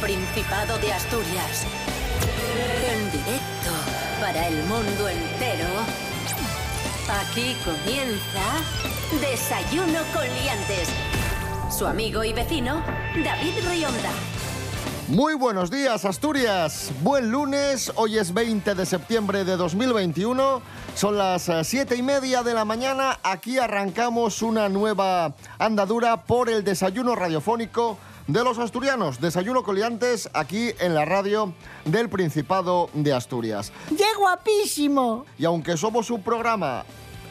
Principado 0.00 0.76
de 0.78 0.92
Asturias. 0.92 1.64
En 2.92 3.10
directo 3.10 3.70
para 4.20 4.46
el 4.46 4.62
mundo 4.64 5.08
entero. 5.08 5.68
Aquí 7.08 7.56
comienza 7.64 8.42
Desayuno 9.20 10.00
con 10.12 10.24
Liantes. 10.34 10.88
Su 11.70 11.86
amigo 11.86 12.24
y 12.24 12.34
vecino, 12.34 12.82
David 13.24 13.54
Rionda. 13.70 14.10
Muy 15.08 15.34
buenos 15.34 15.70
días, 15.70 16.04
Asturias. 16.04 16.90
Buen 17.02 17.30
lunes. 17.30 17.90
Hoy 17.94 18.18
es 18.18 18.34
20 18.34 18.74
de 18.74 18.84
septiembre 18.84 19.44
de 19.44 19.56
2021. 19.56 20.60
Son 20.94 21.16
las 21.16 21.48
eh, 21.48 21.64
siete 21.64 21.96
y 21.96 22.02
media 22.02 22.42
de 22.42 22.52
la 22.52 22.64
mañana. 22.64 23.18
Aquí 23.22 23.58
arrancamos 23.58 24.42
una 24.42 24.68
nueva 24.68 25.34
andadura 25.58 26.24
por 26.24 26.50
el 26.50 26.64
desayuno 26.64 27.14
radiofónico 27.14 27.98
de 28.26 28.44
los 28.44 28.58
asturianos. 28.58 29.20
Desayuno 29.20 29.62
coliantes 29.62 30.28
aquí 30.32 30.70
en 30.78 30.94
la 30.94 31.04
radio 31.04 31.54
del 31.84 32.08
Principado 32.08 32.90
de 32.92 33.12
Asturias. 33.12 33.72
¡Qué 33.88 34.06
guapísimo! 34.18 35.26
Y 35.38 35.44
aunque 35.44 35.76
somos 35.76 36.10
un 36.10 36.22
programa 36.22 36.84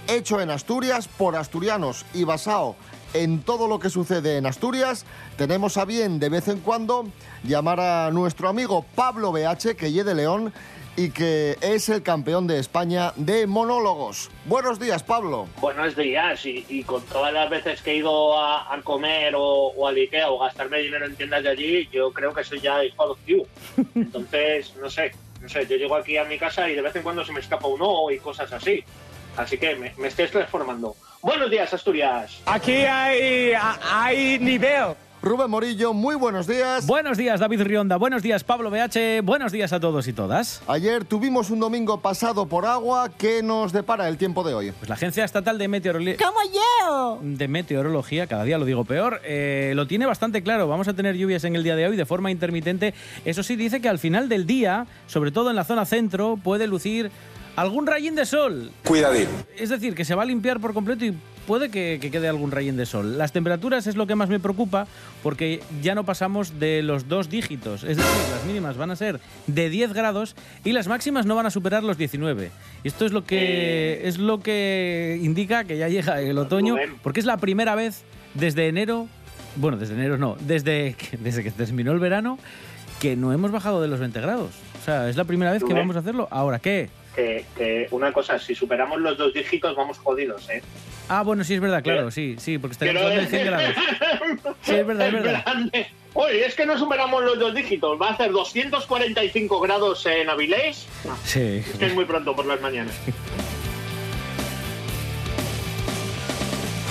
hecho 0.07 0.39
en 0.39 0.49
Asturias 0.49 1.07
por 1.07 1.35
asturianos 1.35 2.05
y 2.13 2.23
basado 2.23 2.75
en 3.13 3.41
todo 3.41 3.67
lo 3.67 3.79
que 3.79 3.89
sucede 3.89 4.37
en 4.37 4.45
Asturias, 4.45 5.05
tenemos 5.37 5.77
a 5.77 5.85
bien 5.85 6.19
de 6.19 6.29
vez 6.29 6.47
en 6.47 6.59
cuando 6.59 7.05
llamar 7.43 7.79
a 7.79 8.11
nuestro 8.11 8.49
amigo 8.49 8.85
Pablo 8.95 9.31
BH, 9.31 9.75
que 9.77 9.91
de 10.03 10.15
León 10.15 10.53
y 10.95 11.09
que 11.09 11.57
es 11.61 11.89
el 11.89 12.03
campeón 12.03 12.47
de 12.47 12.59
España 12.59 13.13
de 13.15 13.47
monólogos. 13.47 14.29
Buenos 14.45 14.79
días, 14.79 15.03
Pablo. 15.03 15.47
Buenos 15.59 15.95
días, 15.95 16.45
y, 16.45 16.83
con 16.83 17.03
todas 17.05 17.33
las 17.33 17.49
veces 17.49 17.81
que 17.81 17.91
he 17.91 17.95
ido 17.97 18.39
a, 18.39 18.79
comer 18.83 19.35
o, 19.35 19.41
o, 19.75 19.87
al 19.87 19.95
Ikea 19.95 20.29
o 20.29 20.39
gastarme 20.39 20.79
dinero 20.79 21.05
en 21.05 21.15
tiendas 21.15 21.43
de 21.43 21.49
allí, 21.49 21.89
yo 21.91 22.11
creo 22.11 22.33
que 22.33 22.43
soy 22.43 22.59
ya 22.61 22.83
hijo 22.83 23.03
adoptivo. 23.03 23.45
Entonces, 23.95 24.73
no 24.77 24.89
sé, 24.89 25.11
no 25.41 25.49
sé, 25.49 25.65
yo 25.67 25.77
llego 25.77 25.95
aquí 25.95 26.17
a 26.17 26.23
mi 26.25 26.37
casa 26.37 26.69
y 26.69 26.75
de 26.75 26.81
vez 26.81 26.95
en 26.95 27.03
cuando 27.03 27.25
se 27.25 27.31
me 27.31 27.39
escapa 27.39 27.67
uno 27.67 28.09
y 28.11 28.19
cosas 28.19 28.51
así. 28.53 28.83
Así 29.37 29.57
que 29.57 29.75
me, 29.75 29.93
me 29.97 30.07
estoy 30.07 30.27
transformando. 30.27 30.95
Buenos 31.21 31.49
días, 31.49 31.73
Asturias. 31.73 32.41
Aquí 32.45 32.71
hay, 32.71 33.51
hay 33.91 34.39
nivel. 34.39 34.95
Rubén 35.25 35.49
Morillo, 35.49 35.91
muy 35.91 36.13
buenos 36.13 36.45
días. 36.45 36.85
Buenos 36.85 37.17
días, 37.17 37.39
David 37.39 37.63
Rionda. 37.63 37.97
Buenos 37.97 38.21
días, 38.21 38.43
Pablo 38.43 38.69
BH. 38.69 39.23
Buenos 39.23 39.51
días 39.51 39.73
a 39.73 39.79
todos 39.79 40.07
y 40.07 40.13
todas. 40.13 40.61
Ayer 40.67 41.03
tuvimos 41.03 41.49
un 41.49 41.59
domingo 41.59 41.99
pasado 41.99 42.45
por 42.45 42.67
agua. 42.67 43.09
¿Qué 43.17 43.41
nos 43.41 43.73
depara 43.73 44.07
el 44.07 44.17
tiempo 44.17 44.43
de 44.43 44.53
hoy? 44.53 44.71
Pues 44.71 44.87
la 44.87 44.93
Agencia 44.93 45.25
Estatal 45.25 45.57
de 45.57 45.67
Meteorología. 45.67 46.17
¡Como 46.23 46.37
yo! 46.53 47.19
De 47.23 47.47
Meteorología, 47.47 48.27
cada 48.27 48.43
día 48.43 48.59
lo 48.59 48.65
digo 48.65 48.85
peor, 48.85 49.19
eh, 49.23 49.73
lo 49.75 49.87
tiene 49.87 50.05
bastante 50.05 50.43
claro. 50.43 50.67
Vamos 50.67 50.87
a 50.87 50.93
tener 50.93 51.15
lluvias 51.15 51.43
en 51.43 51.55
el 51.55 51.63
día 51.63 51.75
de 51.75 51.87
hoy 51.87 51.97
de 51.97 52.05
forma 52.05 52.29
intermitente. 52.29 52.93
Eso 53.25 53.41
sí, 53.41 53.55
dice 53.55 53.81
que 53.81 53.89
al 53.89 53.97
final 53.97 54.29
del 54.29 54.45
día, 54.45 54.85
sobre 55.07 55.31
todo 55.31 55.49
en 55.49 55.55
la 55.55 55.63
zona 55.63 55.85
centro, 55.85 56.37
puede 56.37 56.67
lucir 56.67 57.09
algún 57.55 57.87
rayín 57.87 58.15
de 58.15 58.25
sol. 58.25 58.71
Cuidadín. 58.83 59.27
Es 59.57 59.69
decir, 59.69 59.95
que 59.95 60.05
se 60.05 60.15
va 60.15 60.23
a 60.23 60.25
limpiar 60.25 60.59
por 60.59 60.73
completo 60.73 61.05
y 61.05 61.15
puede 61.45 61.69
que, 61.69 61.99
quede 61.99 62.27
algún 62.27 62.51
rayín 62.51 62.77
de 62.77 62.85
sol. 62.85 63.17
Las 63.17 63.31
temperaturas 63.31 63.87
es 63.87 63.95
lo 63.95 64.07
que 64.07 64.15
más 64.15 64.29
me 64.29 64.39
preocupa 64.39 64.87
porque 65.23 65.61
ya 65.81 65.95
no 65.95 66.03
pasamos 66.03 66.59
de 66.59 66.81
los 66.81 67.07
dos 67.07 67.29
dígitos. 67.29 67.83
Es 67.83 67.97
decir, 67.97 68.11
las 68.31 68.45
mínimas 68.45 68.77
van 68.77 68.91
a 68.91 68.95
ser 68.95 69.19
de 69.47 69.69
10 69.69 69.93
grados 69.93 70.35
y 70.63 70.73
las 70.73 70.87
máximas 70.87 71.25
no 71.25 71.35
van 71.35 71.45
a 71.45 71.51
superar 71.51 71.83
los 71.83 71.97
19. 71.97 72.51
Y 72.83 72.87
esto 72.87 73.05
es 73.05 73.11
lo 73.11 73.23
que, 73.23 74.07
es 74.07 74.17
lo 74.17 74.39
que 74.39 75.19
indica 75.21 75.63
que 75.63 75.77
ya 75.77 75.87
llega 75.87 76.21
el 76.21 76.37
otoño 76.37 76.75
porque 77.03 77.19
es 77.19 77.25
la 77.25 77.37
primera 77.37 77.75
vez 77.75 78.03
desde 78.33 78.67
enero, 78.67 79.07
bueno, 79.55 79.77
desde 79.77 79.93
enero 79.93 80.17
no, 80.17 80.35
desde, 80.41 80.95
desde 81.19 81.43
que 81.43 81.51
terminó 81.51 81.91
el 81.91 81.99
verano, 81.99 82.37
que 82.99 83.15
no 83.15 83.31
hemos 83.33 83.51
bajado 83.51 83.81
de 83.81 83.87
los 83.87 83.99
20 83.99 84.19
grados. 84.21 84.51
O 84.81 84.85
sea, 84.85 85.09
es 85.09 85.15
la 85.15 85.23
primera 85.23 85.51
vez 85.51 85.63
que 85.63 85.73
vamos 85.73 85.95
a 85.95 85.99
hacerlo. 85.99 86.27
Ahora, 86.29 86.59
¿qué? 86.59 86.89
Que, 87.15 87.87
una 87.91 88.11
cosa, 88.11 88.37
si 88.37 88.53
superamos 88.53 88.99
los 88.99 89.17
dos 89.17 89.33
dígitos 89.33 89.75
vamos 89.75 89.97
jodidos, 89.99 90.49
¿eh? 90.49 90.61
Ah, 91.07 91.21
bueno, 91.23 91.43
sí, 91.43 91.53
es 91.53 91.61
verdad, 91.61 91.83
claro, 91.83 92.11
sí, 92.11 92.35
sí, 92.39 92.57
porque 92.57 92.73
estaríamos 92.73 93.03
hablando 93.03 93.21
de 93.21 93.27
100 93.27 93.45
grados. 93.45 93.75
Sí, 94.61 94.75
es 94.75 94.87
verdad, 94.87 95.07
es 95.07 95.13
verdad. 95.13 95.45
Oye, 96.13 96.45
es 96.45 96.55
que 96.55 96.65
no 96.65 96.77
superamos 96.77 97.23
los 97.23 97.37
dos 97.37 97.53
dígitos. 97.53 98.01
Va 98.01 98.07
a 98.07 98.13
hacer 98.13 98.31
245 98.31 99.59
grados 99.59 100.05
en 100.05 100.29
Avilés. 100.29 100.87
Sí. 101.25 101.63
Es 101.67 101.77
que 101.77 101.87
es 101.87 101.93
muy 101.93 102.05
pronto 102.05 102.33
por 102.35 102.45
las 102.45 102.61
mañanas. 102.61 102.95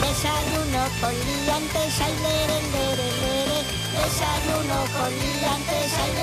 Desayuno 0.00 0.84
con 1.00 1.10
liantes, 1.10 2.00
ay, 2.00 2.12
lere, 2.22 2.60
lere, 2.70 3.08
lere. 3.20 3.58
Desayuno 3.96 4.78
con 4.92 5.10
liantes, 5.10 5.92
ay. 5.98 6.13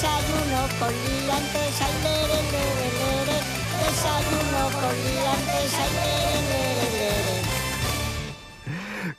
Desayuno 0.00 0.62
con 0.78 0.88
liantes, 0.88 1.76
ay, 1.82 1.92
lere, 2.02 2.40
lere, 2.52 2.88
lere. 2.96 3.36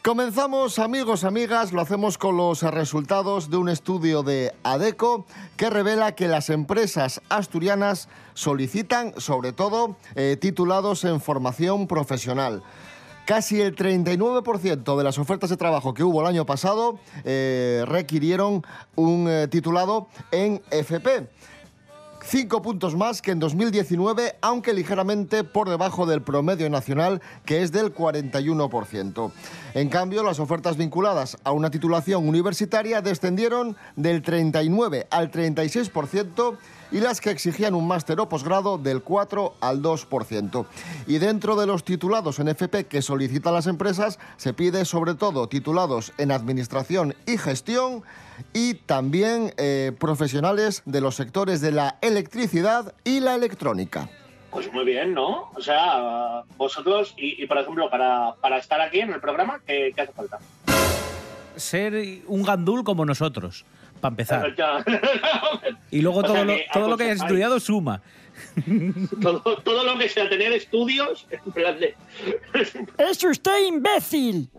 Comenzamos 0.01 0.79
amigos, 0.79 1.23
amigas, 1.23 1.71
lo 1.71 1.81
hacemos 1.81 2.17
con 2.17 2.35
los 2.35 2.63
resultados 2.63 3.51
de 3.51 3.57
un 3.57 3.69
estudio 3.69 4.23
de 4.23 4.55
ADECO 4.63 5.27
que 5.55 5.69
revela 5.69 6.15
que 6.15 6.27
las 6.27 6.49
empresas 6.49 7.21
asturianas 7.29 8.09
solicitan 8.33 9.13
sobre 9.17 9.53
todo 9.53 9.95
eh, 10.15 10.35
titulados 10.41 11.03
en 11.03 11.21
formación 11.21 11.85
profesional. 11.85 12.63
Casi 13.25 13.61
el 13.61 13.75
39% 13.75 14.97
de 14.97 15.03
las 15.03 15.17
ofertas 15.17 15.49
de 15.49 15.57
trabajo 15.57 15.93
que 15.93 16.03
hubo 16.03 16.21
el 16.21 16.27
año 16.27 16.45
pasado 16.45 16.99
eh, 17.23 17.83
requirieron 17.87 18.63
un 18.95 19.27
eh, 19.29 19.47
titulado 19.47 20.07
en 20.31 20.61
FP. 20.71 21.27
Cinco 22.23 22.61
puntos 22.61 22.95
más 22.95 23.21
que 23.21 23.31
en 23.31 23.39
2019, 23.39 24.35
aunque 24.41 24.73
ligeramente 24.73 25.43
por 25.43 25.69
debajo 25.69 26.05
del 26.05 26.21
promedio 26.21 26.69
nacional, 26.69 27.21
que 27.45 27.63
es 27.63 27.71
del 27.71 27.93
41%. 27.93 29.31
En 29.73 29.89
cambio, 29.89 30.23
las 30.23 30.39
ofertas 30.39 30.77
vinculadas 30.77 31.37
a 31.43 31.51
una 31.51 31.71
titulación 31.71 32.27
universitaria 32.27 33.01
descendieron 33.01 33.75
del 33.95 34.21
39 34.21 35.07
al 35.09 35.31
36% 35.31 36.57
y 36.91 36.99
las 36.99 37.21
que 37.21 37.31
exigían 37.31 37.73
un 37.73 37.87
máster 37.87 38.19
o 38.19 38.29
posgrado 38.29 38.77
del 38.77 39.01
4 39.01 39.55
al 39.61 39.81
2%. 39.81 40.65
Y 41.07 41.17
dentro 41.17 41.55
de 41.55 41.67
los 41.67 41.83
titulados 41.83 42.39
en 42.39 42.49
FP 42.49 42.85
que 42.85 43.01
solicitan 43.01 43.53
las 43.53 43.67
empresas, 43.67 44.19
se 44.37 44.53
pide 44.53 44.85
sobre 44.85 45.15
todo 45.15 45.47
titulados 45.47 46.13
en 46.17 46.31
administración 46.31 47.15
y 47.25 47.37
gestión 47.37 48.03
y 48.53 48.73
también 48.73 49.53
eh, 49.57 49.91
profesionales 49.99 50.81
de 50.85 51.01
los 51.01 51.15
sectores 51.15 51.61
de 51.61 51.71
la 51.71 51.97
electricidad 52.01 52.93
y 53.03 53.19
la 53.19 53.35
electrónica. 53.35 54.09
Pues 54.51 54.71
muy 54.73 54.83
bien, 54.83 55.13
¿no? 55.13 55.49
O 55.55 55.61
sea, 55.61 56.43
vosotros, 56.57 57.13
y, 57.15 57.45
por 57.47 57.57
ejemplo, 57.57 57.89
para, 57.89 58.57
estar 58.57 58.81
aquí 58.81 58.99
en 58.99 59.13
el 59.13 59.21
programa, 59.21 59.61
¿qué, 59.65 59.93
hace 59.97 60.11
falta? 60.11 60.39
Ser 61.55 62.21
un 62.27 62.43
gandul 62.43 62.83
como 62.83 63.05
nosotros, 63.05 63.65
para 64.01 64.11
empezar. 64.11 64.55
y 65.91 66.01
luego 66.01 66.23
todo, 66.23 66.43
lo, 66.43 66.55
todo 66.73 66.89
lo 66.89 66.97
que 66.97 67.03
hayas 67.05 67.21
estudiado 67.21 67.59
suma. 67.59 68.01
todo, 69.21 69.83
lo 69.83 69.97
que 69.97 70.09
sea 70.09 70.27
tener 70.27 70.51
estudios, 70.53 71.27
en 71.29 71.51
plan 71.51 71.79
de... 71.79 71.95
¡Es 72.97 73.23
usted 73.23 73.65
imbécil! 73.67 74.49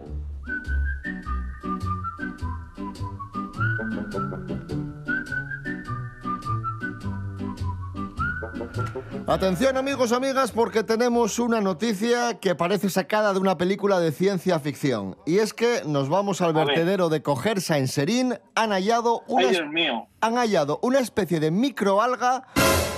Atención 9.27 9.77
amigos, 9.77 10.13
amigas, 10.13 10.53
porque 10.53 10.83
tenemos 10.83 11.39
una 11.39 11.61
noticia 11.61 12.39
que 12.41 12.55
parece 12.55 12.91
sacada 12.91 13.33
de 13.33 13.39
una 13.39 13.57
película 13.59 14.01
de 14.01 14.13
ciencia 14.13 14.59
ficción. 14.59 15.17
Y 15.27 15.39
es 15.39 15.53
que 15.53 15.83
nos 15.87 16.09
vamos 16.09 16.41
al 16.41 16.53
vertedero 16.53 17.09
de 17.09 17.23
Cogersa 17.23 17.79
en 17.79 17.89
Serín. 17.89 18.39
Han 18.55 18.71
hallado 18.71 19.23
una, 19.29 19.49
Han 20.21 20.35
hallado 20.37 20.79
una 20.83 21.01
especie 21.01 21.41
de 21.41 21.51
microalga 21.51 22.45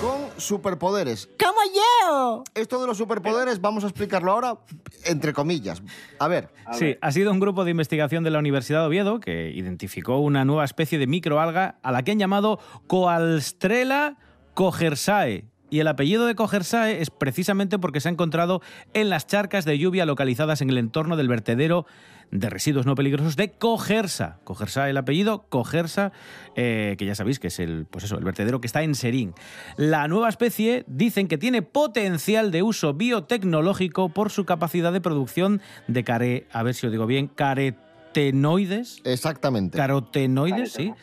con 0.01 0.29
superpoderes. 0.37 1.29
¡Como 1.39 1.61
yo! 1.75 2.45
Esto 2.55 2.81
de 2.81 2.87
los 2.87 2.97
superpoderes 2.97 3.61
vamos 3.61 3.85
a 3.85 3.89
explicarlo 3.89 4.33
ahora 4.33 4.59
entre 5.05 5.33
comillas. 5.33 5.83
A 6.19 6.29
ver. 6.29 6.51
sí, 6.73 6.97
ha 7.01 7.13
sido 7.13 7.33
un 7.33 7.41
grupo 7.41 7.65
de 7.65 7.71
investigación 7.71 8.25
de 8.25 8.31
la 8.31 8.39
Universidad 8.39 8.81
de 8.81 8.87
Oviedo 8.87 9.21
que 9.21 9.51
identificó 9.51 10.19
una 10.19 10.45
nueva 10.45 10.65
especie 10.65 10.99
de 10.99 11.07
microalga 11.07 11.79
a 11.83 11.93
la 11.93 12.03
que 12.03 12.13
han 12.13 12.19
llamado 12.19 12.59
Coalstrela 12.87 14.17
cogersae. 14.55 15.47
Y 15.71 15.81
el 15.81 15.89
apellido 15.89 16.27
de 16.27 16.35
Cogersae 16.35 17.01
es 17.01 17.11
precisamente 17.11 17.79
porque 17.79 18.01
se 18.01 18.09
ha 18.09 18.13
encontrado 18.13 18.61
en 18.93 19.11
las 19.11 19.27
charcas 19.27 19.65
de 19.65 19.79
lluvia 19.79 20.07
localizadas 20.07 20.61
en 20.61 20.71
el 20.71 20.79
entorno 20.79 21.17
del 21.17 21.29
vertedero 21.29 21.87
de 22.31 22.51
residuos 22.51 22.87
no 22.87 22.95
peligrosos 22.95 23.37
de 23.37 23.53
Cogersa. 23.53 24.39
Cogersa 24.45 24.91
el 24.91 24.97
apellido, 24.97 25.47
Cogersa, 25.49 26.13
eh, 26.57 26.97
que 26.99 27.07
ya 27.07 27.15
sabéis 27.15 27.39
que 27.39 27.49
es 27.49 27.59
el, 27.59 27.87
pues 27.87 28.05
eso, 28.05 28.19
el 28.19 28.25
vertedero 28.25 28.61
que 28.61 28.67
está 28.67 28.83
en 28.83 28.95
Serín. 28.95 29.35
La 29.77 30.09
nueva 30.09 30.29
especie 30.29 30.85
dicen 30.87 31.29
que 31.29 31.39
tiene 31.39 31.63
potencial 31.63 32.51
de 32.51 32.63
uso 32.63 32.95
biotecnológico 32.95 34.09
por 34.09 34.31
su 34.31 34.45
capacidad 34.45 34.93
de 34.93 35.01
producción 35.01 35.61
de 35.87 36.05
care, 36.05 36.47
a 36.53 36.63
ver 36.63 36.75
si 36.75 36.87
lo 36.87 36.93
digo 36.93 37.07
bien, 37.07 37.29
care 37.29 37.77
carotenoides. 38.15 39.01
Exactamente. 39.05 39.77
Carotenoides, 39.77 40.73
sí, 40.73 40.95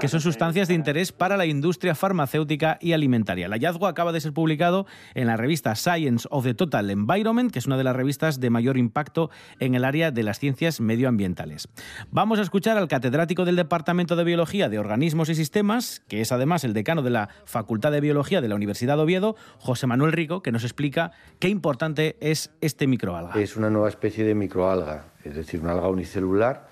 que 0.00 0.08
son 0.08 0.20
sustancias 0.20 0.68
de 0.68 0.74
interés 0.74 1.12
para 1.12 1.36
la 1.36 1.46
industria 1.46 1.94
farmacéutica 1.94 2.78
y 2.80 2.92
alimentaria. 2.92 3.46
El 3.46 3.52
hallazgo 3.52 3.86
acaba 3.86 4.12
de 4.12 4.20
ser 4.20 4.32
publicado 4.32 4.86
en 5.14 5.26
la 5.26 5.36
revista 5.36 5.74
Science 5.74 6.26
of 6.30 6.44
the 6.44 6.54
Total 6.54 6.88
Environment, 6.90 7.50
que 7.50 7.58
es 7.58 7.66
una 7.66 7.76
de 7.76 7.84
las 7.84 7.96
revistas 7.96 8.40
de 8.40 8.50
mayor 8.50 8.76
impacto 8.76 9.30
en 9.58 9.74
el 9.74 9.84
área 9.84 10.10
de 10.10 10.22
las 10.22 10.38
ciencias 10.38 10.80
medioambientales. 10.80 11.68
Vamos 12.10 12.38
a 12.38 12.42
escuchar 12.42 12.78
al 12.78 12.88
catedrático 12.88 13.44
del 13.44 13.56
Departamento 13.56 14.16
de 14.16 14.24
Biología 14.24 14.68
de 14.68 14.78
Organismos 14.78 15.28
y 15.28 15.34
Sistemas, 15.34 16.02
que 16.08 16.20
es 16.20 16.32
además 16.32 16.64
el 16.64 16.72
decano 16.72 17.02
de 17.02 17.10
la 17.10 17.28
Facultad 17.44 17.92
de 17.92 18.00
Biología 18.00 18.40
de 18.40 18.48
la 18.48 18.54
Universidad 18.54 18.96
de 18.96 19.02
Oviedo, 19.02 19.36
José 19.58 19.86
Manuel 19.86 20.12
Rico, 20.12 20.42
que 20.42 20.52
nos 20.52 20.64
explica 20.64 21.12
qué 21.38 21.48
importante 21.48 22.16
es 22.20 22.50
este 22.60 22.86
microalga. 22.86 23.40
Es 23.40 23.56
una 23.56 23.70
nueva 23.70 23.88
especie 23.88 24.24
de 24.24 24.34
microalga, 24.34 25.06
es 25.24 25.34
decir, 25.34 25.60
una 25.60 25.72
alga 25.72 25.88
unicelular 25.88 26.68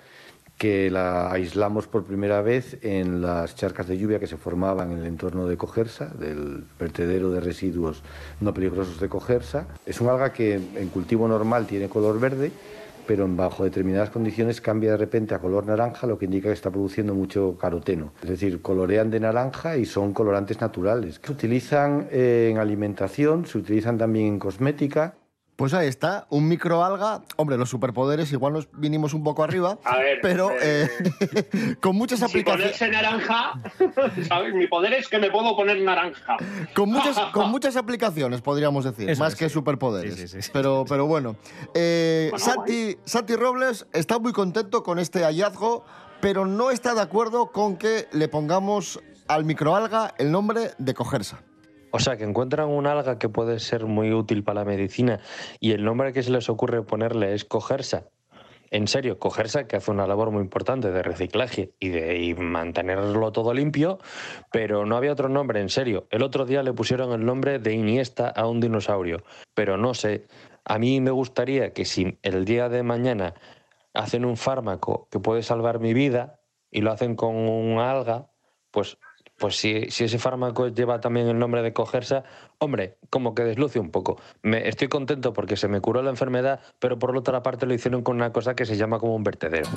que 0.59 0.91
la 0.91 1.31
aislamos 1.31 1.87
por 1.87 2.03
primera 2.03 2.41
vez 2.41 2.77
en 2.81 3.21
las 3.21 3.55
charcas 3.55 3.87
de 3.87 3.97
lluvia 3.97 4.19
que 4.19 4.27
se 4.27 4.35
formaban 4.35 4.91
en 4.91 4.97
el 4.99 5.05
entorno 5.05 5.47
de 5.47 5.55
Cogersa, 5.55 6.07
del 6.07 6.65
vertedero 6.77 7.31
de 7.31 7.39
residuos 7.39 8.03
no 8.41 8.53
peligrosos 8.53 8.99
de 8.99 9.07
Cogersa. 9.07 9.67
Es 9.85 10.01
una 10.01 10.11
alga 10.11 10.33
que 10.33 10.55
en 10.55 10.89
cultivo 10.89 11.29
normal 11.29 11.65
tiene 11.65 11.87
color 11.87 12.19
verde, 12.19 12.51
pero 13.07 13.25
bajo 13.29 13.63
determinadas 13.63 14.09
condiciones 14.09 14.59
cambia 14.59 14.91
de 14.91 14.97
repente 14.97 15.33
a 15.33 15.39
color 15.39 15.65
naranja, 15.65 16.05
lo 16.05 16.19
que 16.19 16.25
indica 16.25 16.49
que 16.49 16.53
está 16.53 16.69
produciendo 16.69 17.15
mucho 17.15 17.57
caroteno. 17.57 18.11
Es 18.21 18.29
decir, 18.29 18.61
colorean 18.61 19.09
de 19.09 19.21
naranja 19.21 19.77
y 19.77 19.85
son 19.85 20.13
colorantes 20.13 20.59
naturales. 20.59 21.21
Se 21.23 21.31
utilizan 21.31 22.09
en 22.11 22.57
alimentación, 22.57 23.45
se 23.45 23.59
utilizan 23.59 23.97
también 23.97 24.27
en 24.27 24.39
cosmética 24.39 25.15
Pues 25.59 25.73
ahí 25.73 25.89
está, 25.89 26.25
un 26.29 26.47
microalga. 26.47 27.21
Hombre, 27.35 27.57
los 27.57 27.69
superpoderes 27.69 28.31
igual 28.31 28.53
nos 28.53 28.69
vinimos 28.71 29.13
un 29.13 29.25
poco 29.25 29.43
arriba, 29.43 29.77
A 29.83 29.97
ver, 29.97 30.19
pero 30.21 30.51
eh, 30.51 30.89
eh, 31.19 31.75
con 31.81 31.97
muchas 31.97 32.19
Si 32.19 32.25
aplicaciones. 32.25 32.77
ponerse 32.77 32.89
naranja, 32.89 33.61
¿sabes? 34.29 34.53
Mi 34.53 34.67
poder 34.67 34.93
es 34.93 35.09
que 35.09 35.19
me 35.19 35.29
puedo 35.29 35.57
poner 35.57 35.81
naranja. 35.81 36.37
Con 36.73 36.89
muchas, 36.89 37.19
con 37.33 37.51
muchas 37.51 37.75
aplicaciones, 37.75 38.39
podríamos 38.39 38.85
decir, 38.85 39.09
Eso 39.09 39.21
más 39.21 39.33
es, 39.33 39.39
que 39.39 39.49
sí. 39.49 39.53
superpoderes. 39.53 40.15
Sí, 40.15 40.29
sí, 40.29 40.41
sí. 40.41 40.49
Pero, 40.53 40.85
pero 40.87 41.07
bueno. 41.07 41.35
Eh, 41.73 42.29
Bueno, 42.31 42.45
Santi, 42.45 42.97
Santi 43.03 43.35
Robles 43.35 43.85
está 43.91 44.17
muy 44.17 44.31
contento 44.31 44.81
con 44.81 44.97
este 44.97 45.25
hallazgo, 45.25 45.83
pero 46.21 46.45
no 46.45 46.71
está 46.71 46.93
de 46.93 47.01
acuerdo 47.01 47.51
con 47.51 47.75
que 47.75 48.07
le 48.13 48.29
pongamos 48.29 49.01
al 49.27 49.43
microalga 49.43 50.15
el 50.19 50.31
nombre 50.31 50.71
de 50.77 50.93
Cogersa. 50.93 51.41
O 51.91 51.99
sea, 51.99 52.17
que 52.17 52.23
encuentran 52.23 52.69
un 52.69 52.85
alga 52.87 53.17
que 53.17 53.29
puede 53.29 53.59
ser 53.59 53.85
muy 53.85 54.13
útil 54.13 54.43
para 54.43 54.61
la 54.61 54.65
medicina 54.65 55.19
y 55.59 55.71
el 55.71 55.83
nombre 55.83 56.13
que 56.13 56.23
se 56.23 56.31
les 56.31 56.49
ocurre 56.49 56.83
ponerle 56.83 57.33
es 57.33 57.45
cogersa. 57.45 58.05
En 58.71 58.87
serio, 58.87 59.17
cogersa, 59.17 59.67
que 59.67 59.77
hace 59.77 59.89
una 59.89 60.05
labor 60.05 60.29
muy 60.29 60.41
importante 60.41 60.91
de 60.91 61.01
reciclaje 61.01 61.73
y 61.79 61.89
de 61.89 62.35
mantenerlo 62.37 63.31
todo 63.31 63.53
limpio, 63.53 63.97
pero 64.51 64.85
no 64.85 64.95
había 64.95 65.11
otro 65.11 65.27
nombre, 65.27 65.59
en 65.59 65.69
serio. 65.69 66.07
El 66.11 66.21
otro 66.21 66.45
día 66.45 66.61
le 66.61 66.73
pusieron 66.73 67.11
el 67.11 67.25
nombre 67.25 67.57
de 67.57 67.73
Iniesta 67.73 68.29
a 68.29 68.47
un 68.47 68.59
dinosaurio, 68.59 69.23
pero 69.55 69.77
no 69.77 69.95
sé. 69.95 70.27
A 70.65 70.77
mí 70.77 71.01
me 71.01 71.09
gustaría 71.09 71.73
que 71.73 71.85
si 71.85 72.19
el 72.21 72.45
día 72.45 72.69
de 72.69 72.83
mañana 72.83 73.33
hacen 73.95 74.23
un 74.23 74.37
fármaco 74.37 75.07
que 75.09 75.19
puede 75.19 75.41
salvar 75.41 75.79
mi 75.79 75.95
vida 75.95 76.39
y 76.69 76.81
lo 76.81 76.91
hacen 76.91 77.15
con 77.15 77.35
un 77.35 77.79
alga, 77.79 78.29
pues 78.69 78.99
pues 79.39 79.55
si, 79.55 79.89
si 79.89 80.03
ese 80.03 80.19
fármaco 80.19 80.67
lleva 80.67 80.99
también 80.99 81.27
el 81.27 81.39
nombre 81.39 81.63
de 81.63 81.73
cogersa, 81.73 82.23
hombre, 82.59 82.97
como 83.09 83.33
que 83.33 83.43
desluce 83.43 83.79
un 83.79 83.89
poco. 83.89 84.21
Me, 84.43 84.67
estoy 84.67 84.89
contento 84.89 85.33
porque 85.33 85.55
se 85.55 85.67
me 85.67 85.81
curó 85.81 86.01
la 86.01 86.09
enfermedad, 86.09 86.59
pero 86.77 86.99
por 86.99 87.15
otra 87.17 87.41
parte 87.41 87.65
lo 87.65 87.73
hicieron 87.73 88.03
con 88.03 88.17
una 88.17 88.31
cosa 88.31 88.53
que 88.53 88.65
se 88.65 88.77
llama 88.77 88.99
como 88.99 89.15
un 89.15 89.23
vertedero. 89.23 89.69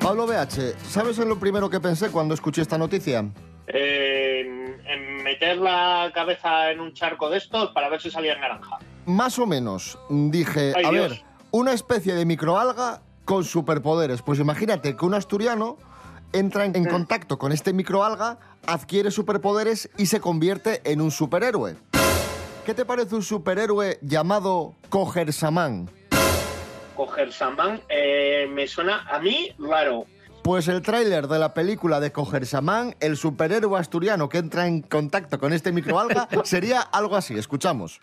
Pablo 0.00 0.26
BH, 0.26 0.78
¿sabes 0.84 1.18
en 1.18 1.28
lo 1.28 1.38
primero 1.38 1.68
que 1.68 1.80
pensé 1.80 2.10
cuando 2.10 2.34
escuché 2.34 2.62
esta 2.62 2.78
noticia? 2.78 3.24
Eh, 3.66 4.40
en, 4.86 5.22
meter 5.22 5.58
la 5.58 6.10
cabeza 6.14 6.70
en 6.70 6.80
un 6.80 6.94
charco 6.94 7.28
de 7.28 7.38
estos 7.38 7.72
para 7.72 7.90
ver 7.90 8.00
si 8.00 8.10
salía 8.10 8.32
en 8.32 8.40
naranja. 8.40 8.78
Más 9.04 9.38
o 9.38 9.46
menos. 9.46 9.98
Dije, 10.08 10.72
Ay, 10.74 10.84
a 10.86 10.90
Dios. 10.90 11.10
ver, 11.10 11.22
una 11.50 11.72
especie 11.72 12.14
de 12.14 12.24
microalga 12.24 13.02
con 13.28 13.44
superpoderes. 13.44 14.22
Pues 14.22 14.40
imagínate 14.40 14.96
que 14.96 15.04
un 15.04 15.12
asturiano 15.12 15.76
entra 16.32 16.64
en, 16.64 16.86
contacto 16.86 17.38
con 17.38 17.52
este 17.52 17.74
microalga, 17.74 18.38
adquiere 18.66 19.10
superpoderes 19.10 19.90
y 19.98 20.06
se 20.06 20.18
convierte 20.18 20.80
en 20.90 21.02
un 21.02 21.10
superhéroe. 21.10 21.76
¿Qué 22.64 22.72
te 22.72 22.86
parece 22.86 23.14
un 23.14 23.22
superhéroe 23.22 23.98
llamado 24.00 24.76
Cogersamán? 24.88 25.90
Coger 26.96 27.30
Samán 27.30 27.82
eh, 27.90 28.48
me 28.50 28.66
suena 28.66 29.06
a 29.06 29.18
mí 29.18 29.52
raro. 29.58 30.06
Pues 30.42 30.66
el 30.68 30.80
tráiler 30.80 31.28
de 31.28 31.38
la 31.38 31.52
película 31.52 32.00
de 32.00 32.10
Cogersamán, 32.10 32.96
el 32.98 33.18
superhéroe 33.18 33.78
asturiano 33.78 34.30
que 34.30 34.38
entra 34.38 34.66
en 34.66 34.80
contacto 34.80 35.38
con 35.38 35.52
este 35.52 35.70
microalga, 35.70 36.28
sería 36.44 36.80
algo 36.80 37.14
así. 37.14 37.34
Escuchamos. 37.34 38.00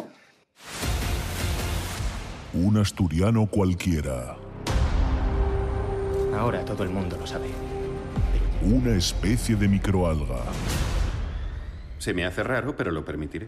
Un 2.54 2.78
asturiano 2.78 3.48
cualquiera. 3.48 4.38
Ahora 6.38 6.66
todo 6.66 6.84
el 6.84 6.90
mundo 6.90 7.18
lo 7.18 7.26
sabe. 7.26 7.48
Una 8.62 8.96
especie 8.96 9.56
de 9.56 9.68
microalga. 9.68 10.44
Se 11.98 12.14
me 12.14 12.26
hace 12.26 12.44
raro, 12.44 12.76
pero 12.76 12.92
lo 12.92 13.06
permitiré. 13.06 13.48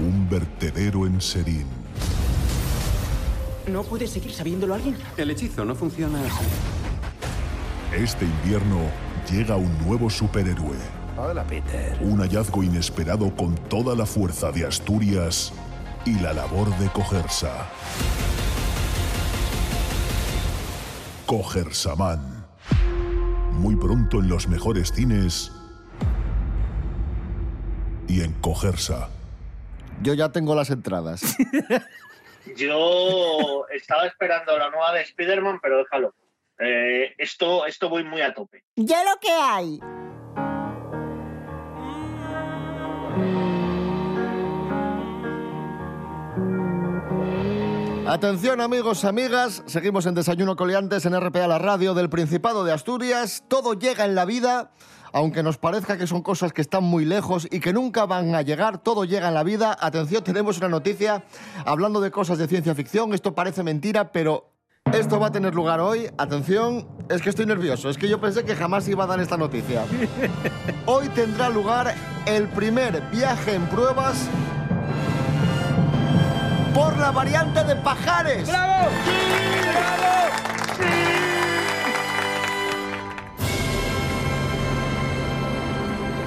Un 0.00 0.28
vertedero 0.28 1.06
en 1.06 1.20
serín. 1.20 1.66
¿No 3.68 3.82
puede 3.82 4.06
seguir 4.06 4.32
sabiéndolo 4.32 4.74
alguien? 4.74 4.96
El 5.16 5.30
hechizo 5.30 5.64
no 5.64 5.74
funciona 5.74 6.20
así. 6.20 6.44
Este 7.94 8.24
invierno 8.24 8.80
llega 9.30 9.56
un 9.56 9.78
nuevo 9.86 10.10
superhéroe. 10.10 10.76
Hola, 11.16 11.44
Peter. 11.44 11.98
Un 12.00 12.20
hallazgo 12.20 12.62
inesperado 12.62 13.34
con 13.34 13.54
toda 13.54 13.94
la 13.94 14.06
fuerza 14.06 14.52
de 14.52 14.66
Asturias 14.66 15.52
y 16.04 16.18
la 16.20 16.32
labor 16.32 16.68
de 16.78 16.88
Cogersa. 16.88 17.66
Cogersamán. 21.28 22.46
Muy 23.52 23.76
pronto 23.76 24.18
en 24.20 24.30
los 24.30 24.48
mejores 24.48 24.90
cines 24.90 25.52
y 28.08 28.22
en 28.22 28.32
Cogersa. 28.40 29.10
Yo 30.00 30.14
ya 30.14 30.32
tengo 30.32 30.54
las 30.54 30.70
entradas. 30.70 31.36
Yo 32.56 33.66
estaba 33.68 34.06
esperando 34.06 34.56
la 34.56 34.70
nueva 34.70 34.94
de 34.94 35.02
Spider-Man, 35.02 35.58
pero 35.60 35.76
déjalo. 35.80 36.14
Eh, 36.60 37.14
esto, 37.18 37.66
esto 37.66 37.90
voy 37.90 38.04
muy 38.04 38.22
a 38.22 38.32
tope. 38.32 38.64
Ya 38.74 39.04
lo 39.04 39.20
que 39.20 39.30
hay. 39.30 39.80
Atención 48.08 48.62
amigos, 48.62 49.04
amigas, 49.04 49.62
seguimos 49.66 50.06
en 50.06 50.14
Desayuno 50.14 50.56
Coliantes 50.56 51.04
en 51.04 51.14
RPA, 51.14 51.46
la 51.46 51.58
radio 51.58 51.92
del 51.92 52.08
Principado 52.08 52.64
de 52.64 52.72
Asturias. 52.72 53.44
Todo 53.48 53.74
llega 53.74 54.06
en 54.06 54.14
la 54.14 54.24
vida, 54.24 54.70
aunque 55.12 55.42
nos 55.42 55.58
parezca 55.58 55.98
que 55.98 56.06
son 56.06 56.22
cosas 56.22 56.54
que 56.54 56.62
están 56.62 56.84
muy 56.84 57.04
lejos 57.04 57.46
y 57.50 57.60
que 57.60 57.74
nunca 57.74 58.06
van 58.06 58.34
a 58.34 58.40
llegar, 58.40 58.78
todo 58.78 59.04
llega 59.04 59.28
en 59.28 59.34
la 59.34 59.42
vida. 59.42 59.76
Atención, 59.78 60.24
tenemos 60.24 60.56
una 60.56 60.70
noticia 60.70 61.22
hablando 61.66 62.00
de 62.00 62.10
cosas 62.10 62.38
de 62.38 62.48
ciencia 62.48 62.74
ficción, 62.74 63.12
esto 63.12 63.34
parece 63.34 63.62
mentira, 63.62 64.10
pero 64.10 64.52
esto 64.90 65.20
va 65.20 65.26
a 65.26 65.32
tener 65.32 65.54
lugar 65.54 65.78
hoy. 65.80 66.08
Atención, 66.16 66.88
es 67.10 67.20
que 67.20 67.28
estoy 67.28 67.44
nervioso, 67.44 67.90
es 67.90 67.98
que 67.98 68.08
yo 68.08 68.18
pensé 68.18 68.42
que 68.42 68.56
jamás 68.56 68.88
iba 68.88 69.04
a 69.04 69.06
dar 69.06 69.20
esta 69.20 69.36
noticia. 69.36 69.84
Hoy 70.86 71.10
tendrá 71.10 71.50
lugar 71.50 71.94
el 72.24 72.48
primer 72.48 73.02
viaje 73.10 73.54
en 73.54 73.66
pruebas 73.66 74.30
por 76.78 76.96
la 76.96 77.10
variante 77.10 77.64
de 77.64 77.74
Pajares. 77.74 78.46
¡Bravo! 78.48 78.88
¡Bravo! 79.72 80.28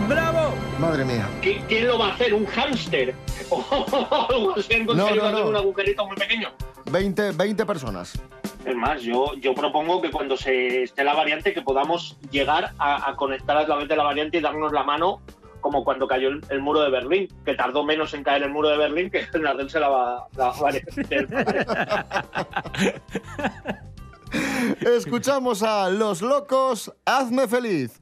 ¡Bravo! 0.09 0.55
Madre 0.77 1.05
mía. 1.05 1.25
¿Qui- 1.41 1.63
¿Quién 1.69 1.87
lo 1.87 1.97
va 1.97 2.07
a 2.07 2.13
hacer? 2.15 2.33
¿Un 2.33 2.45
hámster? 2.47 3.15
¿O 3.49 3.63
no, 3.63 4.53
hacer 4.57 4.85
no. 4.85 5.47
un 5.47 5.55
agujerito 5.55 6.05
muy 6.05 6.17
pequeño? 6.17 6.49
20, 6.91 7.31
20 7.31 7.65
personas. 7.65 8.21
Es 8.65 8.75
más, 8.75 9.01
yo, 9.01 9.33
yo 9.35 9.53
propongo 9.55 10.01
que 10.01 10.11
cuando 10.11 10.35
se 10.35 10.83
esté 10.83 11.05
la 11.05 11.13
variante 11.13 11.53
que 11.53 11.61
podamos 11.61 12.17
llegar 12.29 12.73
a, 12.77 13.09
a 13.09 13.15
conectar 13.15 13.55
a 13.55 13.65
través 13.65 13.87
de 13.87 13.95
la 13.95 14.03
variante 14.03 14.37
y 14.39 14.41
darnos 14.41 14.73
la 14.73 14.83
mano 14.83 15.21
como 15.61 15.83
cuando 15.83 16.07
cayó 16.07 16.29
el, 16.29 16.41
el 16.49 16.59
muro 16.59 16.81
de 16.81 16.89
Berlín, 16.89 17.27
que 17.45 17.53
tardó 17.53 17.83
menos 17.83 18.13
en 18.13 18.23
caer 18.23 18.43
el 18.43 18.49
muro 18.51 18.69
de 18.69 18.77
Berlín 18.77 19.09
que 19.09 19.25
en 19.33 19.47
hacerse 19.47 19.79
la, 19.79 20.25
la 20.35 20.51
variante. 20.51 21.27
Escuchamos 24.81 25.63
a 25.63 25.89
Los 25.89 26.21
Locos, 26.21 26.93
Hazme 27.05 27.47
Feliz. 27.47 27.99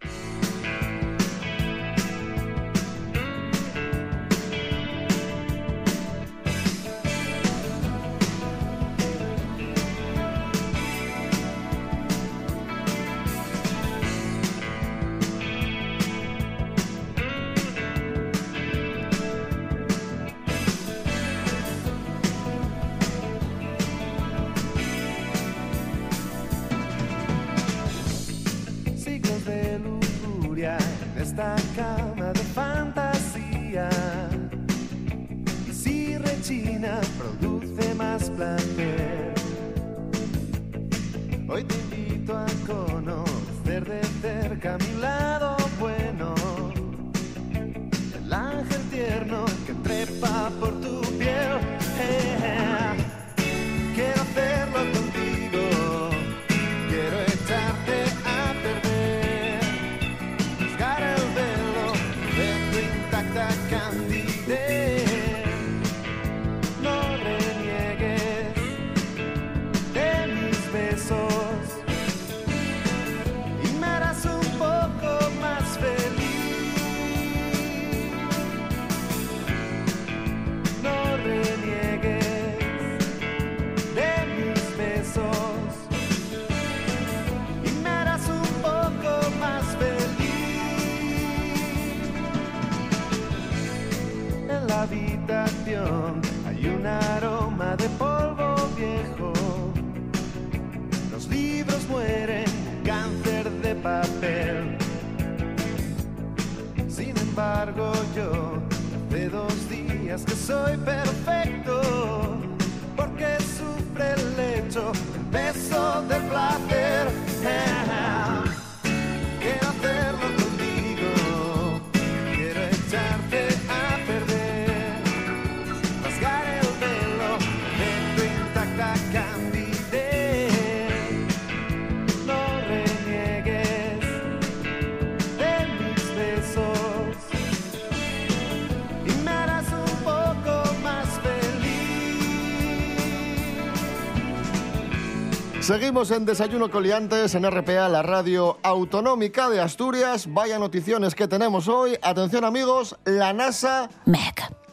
Seguimos 145.70 146.10
en 146.10 146.26
Desayuno 146.26 146.72
Coliantes 146.72 147.36
en 147.36 147.48
RPA, 147.48 147.88
la 147.90 148.02
radio 148.02 148.58
autonómica 148.64 149.52
de 149.52 149.60
Asturias. 149.60 150.28
Vaya 150.34 150.58
noticiones 150.58 151.14
que 151.14 151.28
tenemos 151.28 151.68
hoy. 151.68 151.96
Atención 152.02 152.44
amigos, 152.44 152.98
la 153.06 153.34
NASA 153.34 153.88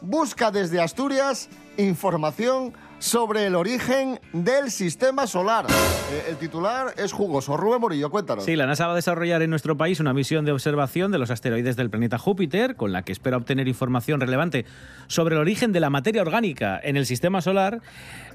busca 0.01 0.49
desde 0.49 0.81
Asturias 0.81 1.49
información 1.77 2.73
sobre 2.99 3.45
el 3.45 3.55
origen 3.55 4.19
del 4.33 4.71
sistema 4.71 5.27
solar. 5.27 5.67
Eh, 5.69 6.29
el 6.29 6.37
titular 6.37 6.93
es 6.97 7.11
jugoso. 7.11 7.55
Rubén 7.55 7.79
Morillo, 7.79 8.09
cuéntanos. 8.09 8.43
Sí, 8.43 8.55
la 8.55 8.65
NASA 8.65 8.87
va 8.87 8.93
a 8.93 8.95
desarrollar 8.95 9.41
en 9.43 9.51
nuestro 9.51 9.77
país 9.77 9.99
una 9.99 10.13
misión 10.13 10.45
de 10.45 10.51
observación 10.51 11.11
de 11.11 11.19
los 11.19 11.29
asteroides 11.29 11.75
del 11.75 11.89
planeta 11.91 12.17
Júpiter, 12.17 12.75
con 12.75 12.91
la 12.91 13.03
que 13.03 13.11
espera 13.11 13.37
obtener 13.37 13.67
información 13.67 14.19
relevante 14.19 14.65
sobre 15.07 15.35
el 15.35 15.41
origen 15.41 15.71
de 15.71 15.79
la 15.79 15.91
materia 15.91 16.23
orgánica 16.23 16.79
en 16.81 16.97
el 16.97 17.05
sistema 17.05 17.41
solar. 17.41 17.81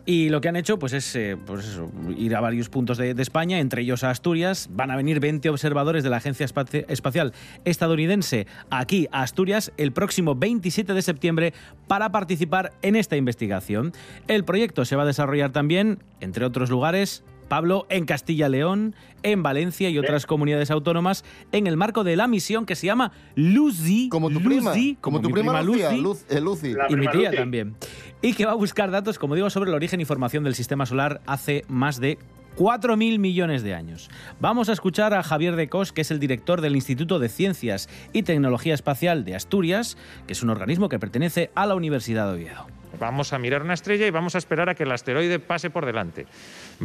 Y 0.05 0.31
lo 0.31 0.41
que 0.41 0.49
han 0.49 0.57
hecho 0.57 0.79
pues 0.79 0.93
es 0.95 1.15
eh, 1.15 1.37
pues 1.47 1.81
ir 2.19 2.35
a 2.35 2.41
varios 2.41 2.69
puntos 2.69 2.99
de, 2.99 3.15
España, 3.19 3.61
entre 3.61 3.83
ellos 3.83 4.03
a 4.03 4.11
Asturias. 4.11 4.69
Van 4.73 4.91
a 4.91 4.97
venir 4.97 5.21
20 5.21 5.49
observadores 5.49 6.03
de 6.03 6.11
la 6.11 6.17
Agencia 6.17 6.45
Espaci- 6.45 6.85
Espacial 6.89 7.33
Estadounidense 7.65 8.47
aquí 8.71 9.07
a 9.13 9.23
Asturias 9.23 9.73
el 9.77 9.93
próximo 9.93 10.35
27 10.35 10.93
de 10.95 11.03
septiembre 11.03 11.55
para 11.87 12.11
participar 12.11 12.73
en 12.83 12.97
esta 12.97 13.17
investigación. 13.17 13.93
El 14.27 14.45
proyecto 14.45 14.85
se 14.85 14.97
va 14.97 15.05
a 15.05 15.07
desarrollar 15.07 15.53
también, 15.53 16.01
entre 16.21 16.45
otros 16.45 16.69
lugares, 16.69 17.23
Pablo, 17.53 17.85
en 17.91 18.07
Castilla-León, 18.07 18.95
en 19.23 19.43
Valencia 19.43 19.91
y 19.91 19.99
otras 19.99 20.25
comunidades 20.25 20.71
autónomas, 20.71 21.23
en 21.53 21.67
el 21.67 21.77
marco 21.77 22.03
de 22.03 22.17
la 22.17 22.27
misión 22.27 22.65
que 22.65 22.75
se 22.77 22.87
llama 22.87 23.13
Lucy. 23.35 24.09
Como 24.09 24.31
tu 24.31 24.41
prima, 24.41 24.71
Lucy, 24.71 24.97
como 25.03 25.21
tu 25.21 25.29
mi 25.29 25.35
prima 25.35 25.61
Lucía, 25.61 25.91
Lucy, 25.93 26.01
Luz- 26.03 26.25
eh, 26.31 26.41
Lucy. 26.41 26.73
La 26.73 26.87
y 26.91 26.97
mi 26.97 27.07
tía 27.09 27.29
Lucy. 27.29 27.37
también. 27.37 27.75
Y 28.23 28.33
que 28.33 28.47
va 28.47 28.53
a 28.53 28.55
buscar 28.55 28.91
datos, 28.91 29.19
como 29.19 29.35
digo, 29.35 29.51
sobre 29.51 29.69
el 29.69 29.75
origen 29.75 30.01
y 30.01 30.07
formación 30.07 30.45
del 30.45 30.55
sistema 30.55 30.87
solar 30.87 31.21
hace 31.27 31.67
más 31.69 32.01
de 32.01 32.17
4.000 32.57 33.19
millones 33.19 33.63
de 33.63 33.75
años. 33.75 34.09
Vamos 34.41 34.71
a 34.71 34.73
escuchar 34.73 35.13
a 35.13 35.23
Javier 35.23 35.55
de 35.55 35.69
Cos, 35.69 35.93
que 35.93 36.01
es 36.01 36.11
el 36.11 36.21
director 36.21 36.63
del 36.63 36.75
Instituto 36.75 37.19
de 37.19 37.29
Ciencias 37.29 37.91
y 38.15 38.23
Tecnología 38.23 38.73
Espacial 38.73 39.27
de 39.27 39.35
Asturias, 39.35 39.99
que 40.27 40.33
es 40.33 40.43
un 40.43 40.49
organismo 40.49 40.89
que 40.89 40.99
pertenece 40.99 41.51
a 41.55 41.67
la 41.67 41.75
Universidad 41.75 42.29
de 42.29 42.35
Oviedo. 42.35 42.67
Vamos 42.99 43.33
a 43.33 43.39
mirar 43.39 43.63
una 43.63 43.75
estrella 43.75 44.07
y 44.07 44.11
vamos 44.11 44.35
a 44.35 44.39
esperar 44.39 44.69
a 44.69 44.75
que 44.75 44.83
el 44.85 44.93
asteroide 44.93 45.39
pase 45.39 45.71
por 45.71 45.87
delante. 45.87 46.27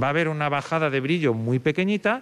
Va 0.01 0.07
a 0.07 0.09
haber 0.11 0.27
una 0.29 0.49
bajada 0.49 0.89
de 0.89 0.99
brillo 0.99 1.33
muy 1.33 1.59
pequeñita, 1.59 2.21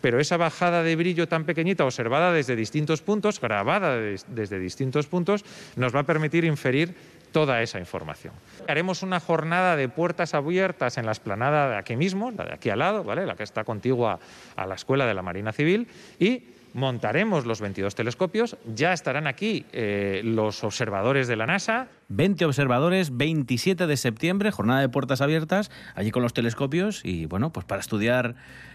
pero 0.00 0.20
esa 0.20 0.36
bajada 0.36 0.82
de 0.82 0.96
brillo 0.96 1.28
tan 1.28 1.44
pequeñita, 1.44 1.84
observada 1.84 2.32
desde 2.32 2.56
distintos 2.56 3.00
puntos, 3.02 3.40
grabada 3.40 3.96
des- 3.96 4.26
desde 4.28 4.58
distintos 4.58 5.06
puntos, 5.06 5.44
nos 5.76 5.94
va 5.94 6.00
a 6.00 6.04
permitir 6.04 6.44
inferir 6.44 6.94
toda 7.32 7.62
esa 7.62 7.80
información. 7.80 8.32
Haremos 8.68 9.02
una 9.02 9.18
jornada 9.18 9.74
de 9.76 9.88
puertas 9.88 10.34
abiertas 10.34 10.98
en 10.98 11.06
la 11.06 11.12
esplanada 11.12 11.70
de 11.70 11.76
aquí 11.76 11.96
mismo, 11.96 12.30
la 12.30 12.44
de 12.44 12.54
aquí 12.54 12.70
al 12.70 12.78
lado, 12.78 13.02
¿vale? 13.02 13.26
la 13.26 13.34
que 13.34 13.42
está 13.42 13.64
contigua 13.64 14.20
a 14.54 14.66
la 14.66 14.74
Escuela 14.76 15.06
de 15.06 15.14
la 15.14 15.22
Marina 15.22 15.52
Civil, 15.52 15.88
y 16.20 16.44
montaremos 16.74 17.46
los 17.46 17.60
22 17.60 17.94
telescopios. 17.94 18.56
Ya 18.74 18.92
estarán 18.92 19.26
aquí 19.26 19.64
eh, 19.72 20.20
los 20.24 20.62
observadores 20.64 21.26
de 21.26 21.36
la 21.36 21.46
NASA, 21.46 21.88
20 22.08 22.44
observadores, 22.44 23.16
27 23.16 23.86
de 23.86 23.96
septiembre, 23.96 24.50
jornada 24.50 24.80
de 24.80 24.88
puertas 24.88 25.20
abiertas, 25.20 25.70
allí 25.94 26.10
con 26.10 26.22
los 26.22 26.32
telescopios 26.34 27.00
y 27.04 27.26
bueno, 27.26 27.52
pues 27.52 27.64
para 27.66 27.80
estudiar 27.80 28.34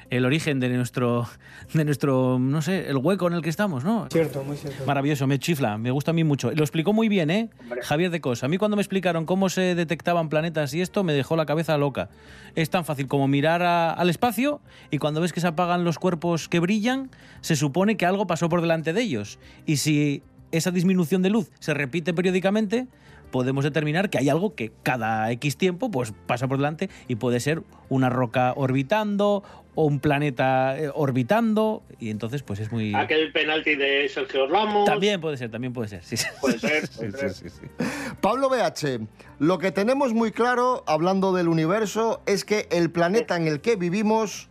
el 0.10 0.26
origen 0.26 0.60
de 0.60 0.70
nuestro, 0.70 1.28
de 1.76 1.86
nuestro, 1.86 2.40
no 2.40 2.64
sé, 2.64 2.90
el 2.90 2.98
hueco 2.98 3.28
en 3.28 3.34
el 3.34 3.44
que 3.44 3.50
estamos, 3.50 3.84
¿no? 3.84 4.08
Cierto, 4.12 4.44
muy 4.44 4.58
cierto. 4.58 4.84
Maravilloso, 4.88 5.28
me 5.28 5.38
chifla, 5.38 5.78
me 5.78 5.92
gusta 5.92 6.10
a 6.10 6.14
mí 6.16 6.24
mucho. 6.24 6.50
Lo 6.52 6.64
explicó 6.64 6.94
muy 6.94 7.10
bien, 7.10 7.30
¿eh? 7.30 7.52
Javier 7.84 8.10
de 8.10 8.20
Cos. 8.20 8.44
A 8.44 8.48
mí 8.48 8.58
cuando 8.58 8.76
me 8.76 8.82
explicaron 8.82 9.26
cómo 9.26 9.50
se 9.50 9.76
detectaban 9.76 10.28
planetas 10.30 10.74
y 10.74 10.82
esto, 10.82 11.04
me 11.04 11.14
dejó 11.14 11.36
la 11.36 11.46
cabeza 11.46 11.78
loca. 11.78 12.10
Es 12.56 12.72
tan 12.72 12.86
fácil 12.86 13.08
como 13.08 13.28
mirar 13.28 13.62
a- 13.62 13.92
al 13.92 14.10
espacio 14.10 14.62
y 14.90 14.98
cuando 14.98 15.22
ves 15.22 15.32
que 15.32 15.42
se 15.42 15.48
apagan 15.48 15.84
los 15.84 16.00
cuerpos 16.00 16.50
que 16.50 16.60
brillan, 16.60 17.12
se 17.42 17.56
supone 17.56 17.96
que 17.96 18.08
algo 18.08 18.26
pasó 18.26 18.50
por 18.50 18.62
delante 18.62 18.94
de 18.94 19.02
ellos. 19.04 19.38
Y 19.68 19.78
si 19.78 20.24
esa 20.52 20.72
disminución 20.72 21.22
de 21.22 21.30
luz 21.30 21.52
se 21.60 21.76
repite 21.76 22.16
periódicamente, 22.16 22.88
podemos 23.32 23.64
determinar 23.64 24.10
que 24.10 24.18
hay 24.18 24.30
algo 24.30 24.56
que 24.56 24.72
cada 24.84 25.32
X 25.32 25.58
tiempo 25.58 25.92
pues, 25.92 26.14
pasa 26.26 26.48
por 26.48 26.58
delante 26.58 26.90
y 27.08 27.16
puede 27.16 27.40
ser 27.40 27.64
una 27.90 28.10
roca 28.10 28.54
orbitando 28.56 29.44
o 29.76 29.86
un 29.86 30.00
planeta 30.00 30.78
eh, 30.78 30.92
orbitando 30.94 31.84
y 32.00 32.10
entonces 32.10 32.44
pues 32.44 32.60
es 32.60 32.72
muy... 32.72 32.94
Aquel 32.94 33.32
penalti 33.32 33.76
de 33.76 34.10
Sergio 34.10 34.48
Ramos. 34.48 34.86
También 34.86 35.22
puede 35.22 35.38
ser, 35.38 35.52
también 35.52 35.74
puede 35.74 35.88
ser. 35.88 36.04
Sí, 36.04 36.18
sí. 36.18 36.28
Puede 36.42 36.60
ser, 36.60 36.88
Sí, 36.88 36.98
puede 36.98 37.12
sí, 37.12 37.18
ser. 37.18 37.34
sí, 37.34 37.50
sí. 37.50 37.86
Pablo 38.20 38.50
BH, 38.50 39.08
lo 39.40 39.58
que 39.58 39.72
tenemos 39.72 40.14
muy 40.14 40.32
claro, 40.32 40.84
hablando 40.88 41.32
del 41.34 41.48
universo, 41.48 42.22
es 42.26 42.44
que 42.44 42.68
el 42.72 42.92
planeta 42.92 43.38
en 43.38 43.48
el 43.48 43.62
que 43.62 43.76
vivimos 43.76 44.49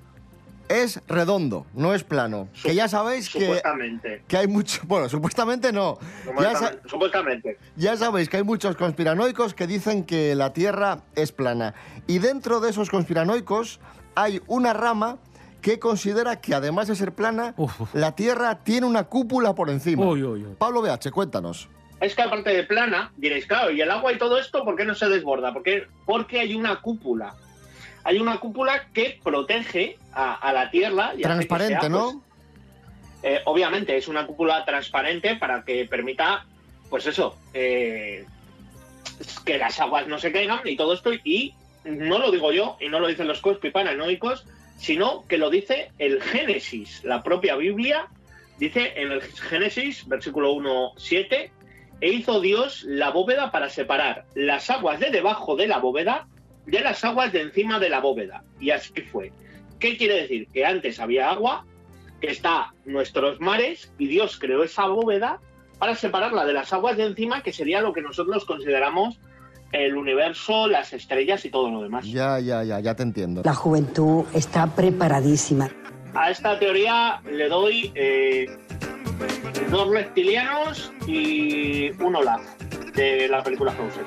es 0.69 1.01
redondo, 1.09 1.67
no 1.75 1.95
es 1.95 2.05
plano. 2.05 2.49
Que 2.63 2.75
ya 2.75 2.89
sabéis 2.89 3.29
que, 3.31 3.41
Supuestamente. 3.41 4.23
que 4.29 4.37
hay 4.37 4.47
mucho... 4.47 4.81
Bueno, 4.87 5.09
supuestamente 5.09 5.73
no. 5.73 5.99
Ya, 6.41 6.55
sa- 6.55 6.77
Supuestamente. 6.87 7.59
Ya 7.77 7.97
sabéis 7.97 8.29
que 8.29 8.39
hay 8.39 8.43
muchos 8.43 8.77
conspiranoicos 8.77 9.55
que 9.55 9.67
dicen 9.67 10.05
que 10.05 10.35
la 10.35 10.53
Tierra 10.53 11.01
es 11.15 11.33
plana. 11.33 11.75
Y 12.07 12.19
dentro 12.19 12.61
de 12.61 12.71
esos 12.71 12.91
conspiranoicos 12.91 13.81
hay 14.15 14.41
una 14.47 14.73
rama 14.73 15.19
que 15.61 15.79
considera 15.79 16.41
que 16.41 16.55
además 16.55 16.87
de 16.89 16.95
ser 16.97 17.13
plana, 17.13 17.55
la 17.93 18.13
Tierra 18.15 18.63
tiene 18.63 18.87
una 18.87 19.05
cúpula 19.05 19.55
por 19.55 19.71
encima. 19.71 20.07
Uy, 20.07 20.23
uy, 20.23 20.45
uy. 20.45 20.55
Pablo 20.59 20.83
BH, 20.83 21.11
cuéntanos. 21.11 21.69
Es 22.01 22.15
que 22.15 22.23
aparte 22.23 22.51
de 22.51 22.63
plana, 22.63 23.11
diréis, 23.17 23.47
claro, 23.47 23.73
y 23.73 23.81
el 23.81 23.91
agua 23.91 24.13
y 24.13 24.19
todo 24.19 24.39
esto, 24.39 24.65
¿por 24.65 24.77
qué 24.77 24.85
no 24.85 24.95
se 24.95 25.09
desborda? 25.09 25.53
Porque, 25.53 25.89
porque 26.07 26.39
hay 26.41 26.55
una 26.55 26.81
cúpula. 26.81 27.35
Hay 28.05 28.19
una 28.19 28.39
cúpula 28.39 28.89
que 28.93 29.21
protege 29.23 29.99
a, 30.13 30.35
a 30.35 30.53
la 30.53 30.71
Tierra. 30.71 31.13
y 31.17 31.23
hace 31.25 31.41
que 31.41 31.47
Transparente, 31.47 31.89
¿no? 31.89 32.13
pues, 32.13 32.17
Eh, 33.23 33.41
obviamente 33.45 33.97
es 33.97 34.09
una 34.09 34.27
cúpula 34.27 34.65
transparente 34.65 35.37
para 35.37 35.65
que 35.65 35.85
permita, 35.87 36.47
pues 36.89 37.07
eso, 37.07 37.37
eh, 37.53 38.25
que 39.45 39.59
las 39.59 39.81
aguas 39.81 40.07
no 40.07 40.19
se 40.19 40.33
caigan 40.33 40.61
y 40.65 40.77
todo 40.77 40.95
esto. 40.95 41.13
Y 41.13 41.55
no 41.85 42.19
lo 42.19 42.31
digo 42.31 42.53
yo 42.53 42.77
y 42.81 42.89
no 42.89 43.01
lo 43.01 43.09
dicen 43.09 43.29
los 43.29 43.43
paranoicos, 43.73 44.45
sino 44.79 45.27
que 45.27 45.39
lo 45.39 45.51
dice 45.51 45.91
el 45.99 46.23
Génesis, 46.23 47.03
la 47.05 47.23
propia 47.23 47.57
Biblia. 47.57 48.09
Dice 48.59 48.93
en 48.97 49.13
el 49.13 49.23
Génesis, 49.23 50.07
versículo 50.09 50.53
1, 50.53 50.93
7, 50.97 51.53
e 52.01 52.09
hizo 52.09 52.41
Dios 52.41 52.83
la 52.85 53.11
bóveda 53.11 53.51
para 53.51 53.71
separar 53.71 54.25
las 54.35 54.71
aguas 54.71 55.01
de 55.01 55.11
debajo 55.11 55.57
de 55.57 55.67
la 55.67 55.79
bóveda 55.79 56.27
de 56.71 56.81
las 56.81 57.03
aguas 57.05 57.33
de 57.33 57.43
encima 57.43 57.79
de 57.79 57.89
la 57.89 58.01
bóveda. 58.01 58.45
Y 58.61 58.71
así 58.71 58.93
fue. 59.11 59.33
¿Qué 59.79 59.97
quiere 59.97 60.23
decir? 60.23 60.49
Que 60.53 60.65
antes 60.65 61.01
había 61.01 61.31
agua, 61.31 61.65
que 62.21 62.29
está 62.29 62.75
nuestros 62.85 63.41
mares, 63.41 63.93
y 63.99 64.09
Dios 64.09 64.39
creó 64.39 64.65
esa 64.65 64.87
bóveda 64.87 65.41
para 65.79 65.95
separarla 65.95 66.45
de 66.45 66.53
las 66.53 66.73
aguas 66.73 66.97
de 66.97 67.05
encima, 67.05 67.43
que 67.43 67.53
sería 67.53 67.81
lo 67.81 67.93
que 67.93 68.03
nosotros 68.03 68.45
consideramos 68.45 69.19
el 69.73 69.97
universo, 69.97 70.67
las 70.67 70.93
estrellas 70.93 71.45
y 71.45 71.51
todo 71.51 71.71
lo 71.71 71.83
demás. 71.83 72.07
Ya, 72.07 72.41
ya, 72.41 72.65
ya, 72.65 72.81
ya 72.81 72.95
te 72.95 73.03
entiendo. 73.03 73.43
La 73.45 73.55
juventud 73.55 74.25
está 74.35 74.67
preparadísima. 74.67 75.71
A 76.15 76.31
esta 76.31 76.59
teoría 76.59 77.21
le 77.31 77.49
doy 77.49 77.93
eh, 77.95 78.47
dos 79.71 79.91
reptilianos 79.91 80.91
y 81.07 81.91
un 82.03 82.17
Olaf 82.17 82.43
de 82.95 83.29
la 83.29 83.43
película 83.43 83.73
Frozen. 83.73 84.05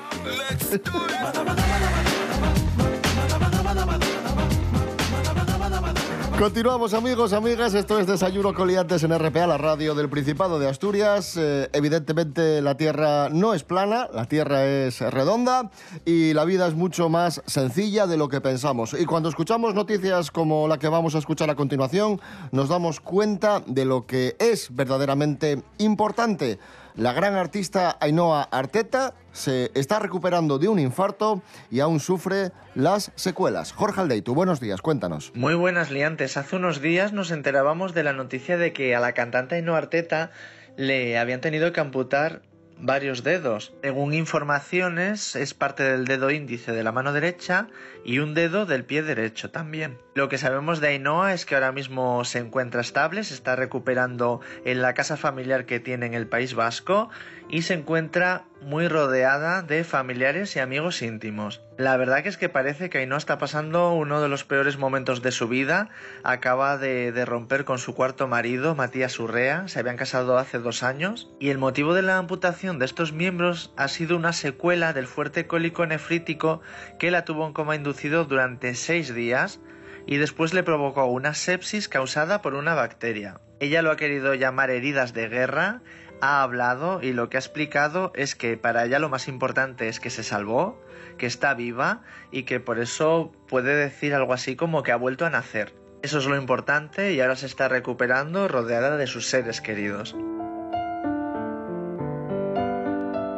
Continuamos 6.42 6.92
amigos, 6.92 7.34
amigas, 7.34 7.72
esto 7.74 8.00
es 8.00 8.08
Desayuno 8.08 8.52
Coliantes 8.52 9.04
en 9.04 9.16
RPA, 9.16 9.46
la 9.46 9.58
radio 9.58 9.94
del 9.94 10.08
Principado 10.08 10.58
de 10.58 10.68
Asturias. 10.68 11.36
Eh, 11.36 11.70
evidentemente 11.72 12.60
la 12.60 12.76
Tierra 12.76 13.28
no 13.28 13.54
es 13.54 13.62
plana, 13.62 14.08
la 14.12 14.24
Tierra 14.24 14.66
es 14.66 14.98
redonda 14.98 15.70
y 16.04 16.34
la 16.34 16.44
vida 16.44 16.66
es 16.66 16.74
mucho 16.74 17.08
más 17.08 17.42
sencilla 17.46 18.08
de 18.08 18.16
lo 18.16 18.28
que 18.28 18.40
pensamos. 18.40 18.92
Y 18.92 19.04
cuando 19.04 19.28
escuchamos 19.28 19.76
noticias 19.76 20.32
como 20.32 20.66
la 20.66 20.80
que 20.80 20.88
vamos 20.88 21.14
a 21.14 21.18
escuchar 21.18 21.48
a 21.48 21.54
continuación, 21.54 22.20
nos 22.50 22.68
damos 22.68 22.98
cuenta 22.98 23.62
de 23.64 23.84
lo 23.84 24.06
que 24.08 24.34
es 24.40 24.74
verdaderamente 24.74 25.62
importante. 25.78 26.58
La 26.94 27.14
gran 27.14 27.34
artista 27.34 27.96
Ainhoa 28.00 28.42
Arteta 28.42 29.14
se 29.32 29.70
está 29.74 29.98
recuperando 29.98 30.58
de 30.58 30.68
un 30.68 30.78
infarto 30.78 31.42
y 31.70 31.80
aún 31.80 32.00
sufre 32.00 32.52
las 32.74 33.12
secuelas. 33.14 33.72
Jorge 33.72 34.02
Aldeitu, 34.02 34.34
buenos 34.34 34.60
días, 34.60 34.82
cuéntanos. 34.82 35.32
Muy 35.34 35.54
buenas 35.54 35.90
liantes. 35.90 36.36
Hace 36.36 36.56
unos 36.56 36.82
días 36.82 37.14
nos 37.14 37.30
enterábamos 37.30 37.94
de 37.94 38.02
la 38.02 38.12
noticia 38.12 38.58
de 38.58 38.74
que 38.74 38.94
a 38.94 39.00
la 39.00 39.12
cantante 39.12 39.54
Ainhoa 39.54 39.78
Arteta 39.78 40.32
le 40.76 41.16
habían 41.16 41.40
tenido 41.40 41.72
que 41.72 41.80
amputar 41.80 42.42
varios 42.82 43.22
dedos. 43.22 43.72
Según 43.80 44.12
informaciones, 44.12 45.36
es 45.36 45.54
parte 45.54 45.84
del 45.84 46.04
dedo 46.04 46.30
índice 46.30 46.72
de 46.72 46.82
la 46.82 46.92
mano 46.92 47.12
derecha 47.12 47.68
y 48.04 48.18
un 48.18 48.34
dedo 48.34 48.66
del 48.66 48.84
pie 48.84 49.02
derecho 49.02 49.50
también. 49.50 49.98
Lo 50.14 50.28
que 50.28 50.36
sabemos 50.36 50.80
de 50.80 50.88
Ainhoa 50.88 51.32
es 51.32 51.46
que 51.46 51.54
ahora 51.54 51.72
mismo 51.72 52.24
se 52.24 52.40
encuentra 52.40 52.80
estable, 52.80 53.22
se 53.24 53.34
está 53.34 53.56
recuperando 53.56 54.40
en 54.64 54.82
la 54.82 54.94
casa 54.94 55.16
familiar 55.16 55.64
que 55.64 55.80
tiene 55.80 56.06
en 56.06 56.14
el 56.14 56.26
País 56.26 56.54
Vasco 56.54 57.08
y 57.52 57.62
se 57.62 57.74
encuentra 57.74 58.46
muy 58.62 58.88
rodeada 58.88 59.60
de 59.60 59.84
familiares 59.84 60.56
y 60.56 60.58
amigos 60.58 61.02
íntimos. 61.02 61.60
La 61.76 61.98
verdad 61.98 62.22
que 62.22 62.30
es 62.30 62.38
que 62.38 62.48
parece 62.48 62.88
que 62.88 62.96
Ainhoa 62.96 63.18
está 63.18 63.36
pasando 63.36 63.92
uno 63.92 64.22
de 64.22 64.30
los 64.30 64.44
peores 64.44 64.78
momentos 64.78 65.20
de 65.20 65.32
su 65.32 65.48
vida. 65.48 65.90
Acaba 66.24 66.78
de, 66.78 67.12
de 67.12 67.24
romper 67.26 67.66
con 67.66 67.78
su 67.78 67.94
cuarto 67.94 68.26
marido, 68.26 68.74
Matías 68.74 69.20
Urrea. 69.20 69.68
Se 69.68 69.80
habían 69.80 69.98
casado 69.98 70.38
hace 70.38 70.60
dos 70.60 70.82
años. 70.82 71.30
Y 71.40 71.50
el 71.50 71.58
motivo 71.58 71.92
de 71.92 72.00
la 72.00 72.16
amputación 72.16 72.78
de 72.78 72.86
estos 72.86 73.12
miembros 73.12 73.74
ha 73.76 73.88
sido 73.88 74.16
una 74.16 74.32
secuela 74.32 74.94
del 74.94 75.06
fuerte 75.06 75.46
cólico 75.46 75.84
nefrítico 75.84 76.62
que 76.98 77.10
la 77.10 77.26
tuvo 77.26 77.46
en 77.46 77.52
coma 77.52 77.76
inducido 77.76 78.24
durante 78.24 78.74
seis 78.74 79.14
días 79.14 79.60
y 80.06 80.16
después 80.16 80.54
le 80.54 80.62
provocó 80.62 81.04
una 81.04 81.34
sepsis 81.34 81.88
causada 81.88 82.40
por 82.40 82.54
una 82.54 82.74
bacteria. 82.74 83.40
Ella 83.60 83.82
lo 83.82 83.90
ha 83.90 83.96
querido 83.96 84.34
llamar 84.34 84.70
heridas 84.70 85.12
de 85.12 85.28
guerra, 85.28 85.82
ha 86.22 86.42
hablado 86.44 87.02
y 87.02 87.12
lo 87.12 87.28
que 87.28 87.36
ha 87.36 87.40
explicado 87.40 88.12
es 88.14 88.34
que 88.36 88.56
para 88.56 88.84
ella 88.84 89.00
lo 89.00 89.08
más 89.08 89.26
importante 89.26 89.88
es 89.88 89.98
que 89.98 90.08
se 90.08 90.22
salvó, 90.22 90.80
que 91.18 91.26
está 91.26 91.52
viva 91.54 92.02
y 92.30 92.44
que 92.44 92.60
por 92.60 92.78
eso 92.78 93.32
puede 93.48 93.74
decir 93.74 94.14
algo 94.14 94.32
así 94.32 94.54
como 94.54 94.84
que 94.84 94.92
ha 94.92 94.96
vuelto 94.96 95.26
a 95.26 95.30
nacer. 95.30 95.74
Eso 96.02 96.18
es 96.18 96.26
lo 96.26 96.36
importante 96.36 97.12
y 97.12 97.20
ahora 97.20 97.34
se 97.36 97.46
está 97.46 97.68
recuperando 97.68 98.46
rodeada 98.46 98.96
de 98.96 99.06
sus 99.08 99.26
seres 99.26 99.60
queridos. 99.60 100.14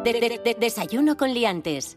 De- 0.04 0.12
de- 0.20 0.40
de- 0.44 0.56
desayuno 0.60 1.16
con 1.16 1.32
liantes. 1.32 1.96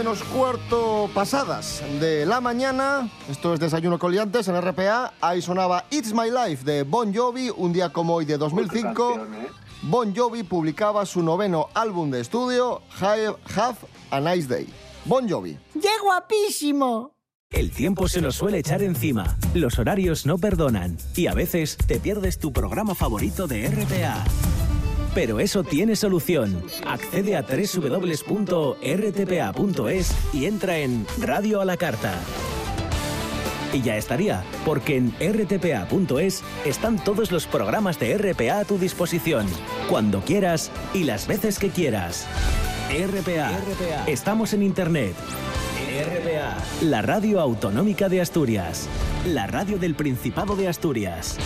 menos 0.00 0.22
cuarto 0.22 1.10
pasadas 1.12 1.82
de 2.00 2.24
la 2.24 2.40
mañana. 2.40 3.10
Esto 3.28 3.52
es 3.52 3.60
Desayuno 3.60 3.98
Coliantes 3.98 4.48
en 4.48 4.58
RPA. 4.58 5.12
Ahí 5.20 5.42
sonaba 5.42 5.84
It's 5.90 6.14
My 6.14 6.30
Life 6.30 6.64
de 6.64 6.84
Bon 6.84 7.14
Jovi, 7.14 7.50
un 7.54 7.70
día 7.70 7.90
como 7.90 8.14
hoy 8.14 8.24
de 8.24 8.38
2005. 8.38 9.26
Bon 9.82 10.16
Jovi 10.16 10.42
publicaba 10.42 11.04
su 11.04 11.22
noveno 11.22 11.68
álbum 11.74 12.10
de 12.10 12.20
estudio, 12.20 12.80
Have, 12.98 13.36
Have 13.54 13.76
a 14.10 14.20
Nice 14.20 14.48
Day. 14.48 14.66
Bon 15.04 15.28
Jovi. 15.28 15.58
¡Qué 15.74 15.90
guapísimo! 16.02 17.12
El 17.50 17.70
tiempo 17.70 18.08
se 18.08 18.22
nos 18.22 18.36
suele 18.36 18.56
echar 18.56 18.82
encima, 18.82 19.36
los 19.52 19.78
horarios 19.78 20.24
no 20.24 20.38
perdonan 20.38 20.96
y 21.14 21.26
a 21.26 21.34
veces 21.34 21.76
te 21.76 22.00
pierdes 22.00 22.38
tu 22.38 22.54
programa 22.54 22.94
favorito 22.94 23.46
de 23.46 23.68
RPA. 23.68 24.24
Pero 25.14 25.40
eso 25.40 25.64
tiene 25.64 25.96
solución. 25.96 26.62
Accede 26.86 27.36
a 27.36 27.42
www.rtpa.es 27.42 28.76
y 30.32 30.46
entra 30.46 30.78
en 30.78 31.06
Radio 31.18 31.60
a 31.60 31.64
la 31.64 31.76
Carta. 31.76 32.14
Y 33.72 33.82
ya 33.82 33.96
estaría, 33.96 34.42
porque 34.64 34.96
en 34.96 35.12
rtpa.es 35.12 36.42
están 36.64 37.02
todos 37.02 37.30
los 37.30 37.46
programas 37.46 38.00
de 38.00 38.18
RPA 38.18 38.58
a 38.60 38.64
tu 38.64 38.78
disposición, 38.78 39.46
cuando 39.88 40.22
quieras 40.22 40.72
y 40.92 41.04
las 41.04 41.28
veces 41.28 41.60
que 41.60 41.70
quieras. 41.70 42.26
RPA. 42.90 43.52
Estamos 44.08 44.52
en 44.54 44.64
Internet. 44.64 45.14
RPA. 46.00 46.56
La 46.82 47.02
radio 47.02 47.38
autonómica 47.40 48.08
de 48.08 48.20
Asturias. 48.20 48.88
La 49.26 49.46
radio 49.46 49.78
del 49.78 49.94
Principado 49.94 50.56
de 50.56 50.66
Asturias. 50.66 51.38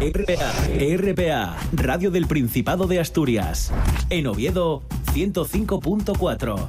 RPA. 0.00 0.52
RPA. 0.96 1.56
Radio 1.72 2.12
del 2.12 2.28
Principado 2.28 2.86
de 2.86 3.00
Asturias. 3.00 3.72
En 4.10 4.28
Oviedo, 4.28 4.84
105.4. 5.12 6.68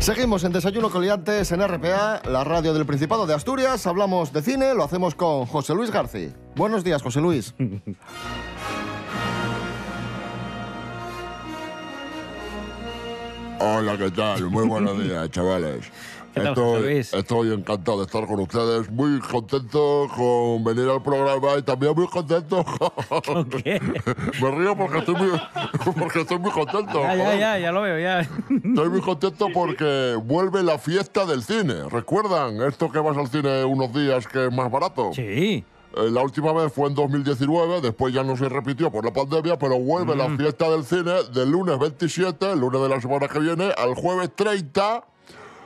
Seguimos 0.00 0.42
en 0.42 0.50
Desayuno 0.50 0.90
Coliantes 0.90 1.52
en 1.52 1.60
RPA, 1.60 2.20
la 2.24 2.42
radio 2.42 2.74
del 2.74 2.84
Principado 2.84 3.24
de 3.24 3.34
Asturias. 3.34 3.86
Hablamos 3.86 4.32
de 4.32 4.42
cine, 4.42 4.74
lo 4.74 4.82
hacemos 4.82 5.14
con 5.14 5.46
José 5.46 5.72
Luis 5.74 5.92
García. 5.92 6.30
Buenos 6.56 6.82
días, 6.82 7.00
José 7.00 7.20
Luis. 7.20 7.54
Hola, 13.60 13.96
¿qué 13.98 14.10
tal? 14.10 14.50
Muy 14.50 14.66
buenos 14.66 14.98
días, 15.02 15.30
chavales. 15.30 15.90
¿Qué 16.32 16.42
tal, 16.42 16.54
José 16.54 17.00
Estoy, 17.00 17.52
encantado 17.52 17.98
de 17.98 18.04
estar 18.04 18.24
con 18.26 18.38
ustedes, 18.38 18.88
muy 18.90 19.18
contento 19.18 20.06
con 20.14 20.62
venir 20.62 20.88
al 20.88 21.02
programa 21.02 21.56
y 21.58 21.62
también 21.62 21.94
muy 21.96 22.06
contento. 22.06 22.64
qué? 23.64 23.80
Me 24.40 24.50
río 24.52 24.76
porque 24.76 24.98
estoy 24.98 25.14
muy, 25.16 25.40
porque 25.98 26.20
estoy 26.20 26.38
muy 26.38 26.52
contento. 26.52 27.02
Ya, 27.02 27.16
ya, 27.16 27.34
ya, 27.34 27.58
ya 27.58 27.72
lo 27.72 27.82
veo, 27.82 27.98
ya. 27.98 28.20
Estoy 28.20 28.88
muy 28.90 29.00
contento 29.00 29.48
porque 29.52 30.16
vuelve 30.22 30.62
la 30.62 30.78
fiesta 30.78 31.26
del 31.26 31.42
cine. 31.42 31.88
¿Recuerdan 31.90 32.62
esto 32.62 32.92
que 32.92 33.00
vas 33.00 33.16
al 33.16 33.28
cine 33.28 33.64
unos 33.64 33.92
días 33.92 34.28
que 34.28 34.46
es 34.46 34.52
más 34.52 34.70
barato? 34.70 35.10
Sí. 35.14 35.64
La 36.10 36.22
última 36.22 36.52
vez 36.52 36.72
fue 36.72 36.88
en 36.88 36.94
2019, 36.94 37.80
después 37.80 38.14
ya 38.14 38.22
no 38.22 38.36
se 38.36 38.48
repitió 38.48 38.90
por 38.90 39.04
la 39.04 39.12
pandemia, 39.12 39.58
pero 39.58 39.78
vuelve 39.78 40.14
la 40.16 40.28
Mm. 40.28 40.36
fiesta 40.38 40.70
del 40.70 40.84
cine 40.84 41.12
del 41.34 41.50
lunes 41.50 41.78
27, 41.78 42.52
el 42.52 42.60
lunes 42.60 42.80
de 42.80 42.88
la 42.88 43.00
semana 43.00 43.28
que 43.28 43.38
viene, 43.40 43.72
al 43.76 43.94
jueves 43.94 44.30
30. 44.34 45.04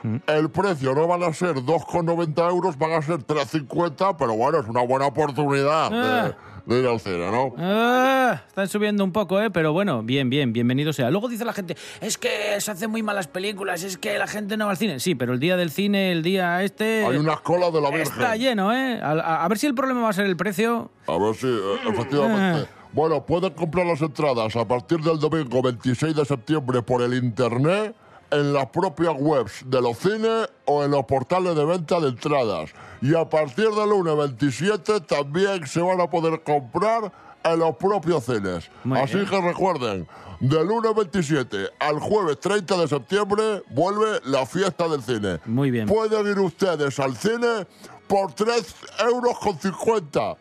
Mm. 0.03 0.15
El 0.27 0.49
precio 0.49 0.93
no 0.95 1.07
van 1.07 1.23
a 1.23 1.33
ser 1.33 1.55
2,90 1.63 2.49
euros, 2.49 2.77
van 2.77 2.91
a 2.93 3.01
ser 3.01 3.23
3,50, 3.23 4.17
pero 4.17 4.33
bueno, 4.35 4.59
es 4.59 4.67
una 4.67 4.81
buena 4.85 5.05
oportunidad 5.07 5.91
de, 5.91 6.35
de 6.65 6.79
ir 6.79 6.87
al 6.87 6.99
cine, 6.99 7.29
¿no? 7.31 7.53
Ah, 7.57 8.41
están 8.47 8.67
subiendo 8.67 9.03
un 9.03 9.11
poco, 9.11 9.41
¿eh? 9.41 9.49
Pero 9.51 9.73
bueno, 9.73 10.01
bien, 10.03 10.29
bien, 10.29 10.53
bienvenido 10.53 10.93
sea. 10.93 11.11
Luego 11.11 11.27
dice 11.27 11.43
la 11.45 11.53
gente, 11.53 11.75
es 12.01 12.17
que 12.17 12.29
se 12.59 12.71
hacen 12.71 12.89
muy 12.89 13.03
malas 13.03 13.27
películas, 13.27 13.83
es 13.83 13.97
que 13.97 14.17
la 14.17 14.27
gente 14.27 14.55
no 14.57 14.65
va 14.65 14.71
al 14.71 14.77
cine. 14.77 14.99
Sí, 14.99 15.15
pero 15.15 15.33
el 15.33 15.39
día 15.39 15.57
del 15.57 15.71
cine, 15.71 16.11
el 16.11 16.23
día 16.23 16.63
este... 16.63 17.05
Hay 17.05 17.17
unas 17.17 17.41
colas 17.41 17.73
de 17.73 17.81
la 17.81 17.89
Virgen. 17.89 18.03
Está 18.13 18.35
lleno, 18.35 18.71
¿eh? 18.73 18.99
A, 19.01 19.11
a- 19.11 19.45
a 19.45 19.47
ver 19.49 19.57
si 19.57 19.67
el 19.67 19.75
problema 19.75 20.01
va 20.01 20.09
a 20.09 20.13
ser 20.13 20.25
el 20.25 20.37
precio. 20.37 20.89
A 21.07 21.17
ver 21.17 21.35
si, 21.35 21.47
eh, 21.47 21.75
efectivamente. 21.89 22.69
Bueno, 22.93 23.25
pueden 23.25 23.51
comprar 23.53 23.87
las 23.87 24.01
entradas 24.01 24.55
a 24.55 24.67
partir 24.67 24.99
del 24.99 25.17
domingo 25.19 25.61
26 25.63 26.15
de 26.15 26.25
septiembre 26.25 26.81
por 26.83 27.01
el 27.01 27.15
internet, 27.15 27.95
en 28.33 28.51
las 28.53 28.65
propias 28.67 29.13
webs 29.17 29.61
de 29.65 29.81
los 29.81 29.97
cines 29.97 30.49
o 30.65 30.83
en 30.83 30.91
los 30.91 31.05
portales 31.05 31.55
de 31.55 31.65
venta 31.65 31.99
de 31.99 32.09
entradas. 32.09 32.71
Y 33.01 33.15
a 33.15 33.29
partir 33.29 33.69
del 33.69 33.89
lunes 33.89 34.17
27 34.17 35.01
también 35.01 35.65
se 35.67 35.81
van 35.81 36.01
a 36.01 36.09
poder 36.09 36.41
comprar 36.43 37.11
en 37.43 37.59
los 37.59 37.75
propios 37.75 38.25
cines. 38.25 38.69
Muy 38.83 38.99
Así 38.99 39.15
bien. 39.17 39.27
que 39.29 39.41
recuerden, 39.41 40.07
del 40.39 40.67
lunes 40.67 40.95
27 40.95 41.69
al 41.79 41.99
jueves 41.99 42.39
30 42.39 42.77
de 42.77 42.87
septiembre 42.87 43.63
vuelve 43.69 44.19
la 44.25 44.45
fiesta 44.45 44.87
del 44.87 45.01
cine. 45.03 45.39
Muy 45.45 45.69
bien. 45.71 45.85
Pueden 45.87 46.25
ir 46.27 46.39
ustedes 46.39 46.99
al 46.99 47.15
cine 47.15 47.67
por 48.07 48.33
3 48.33 48.75
euros 49.11 49.37
con 49.39 49.59
50. 49.59 50.37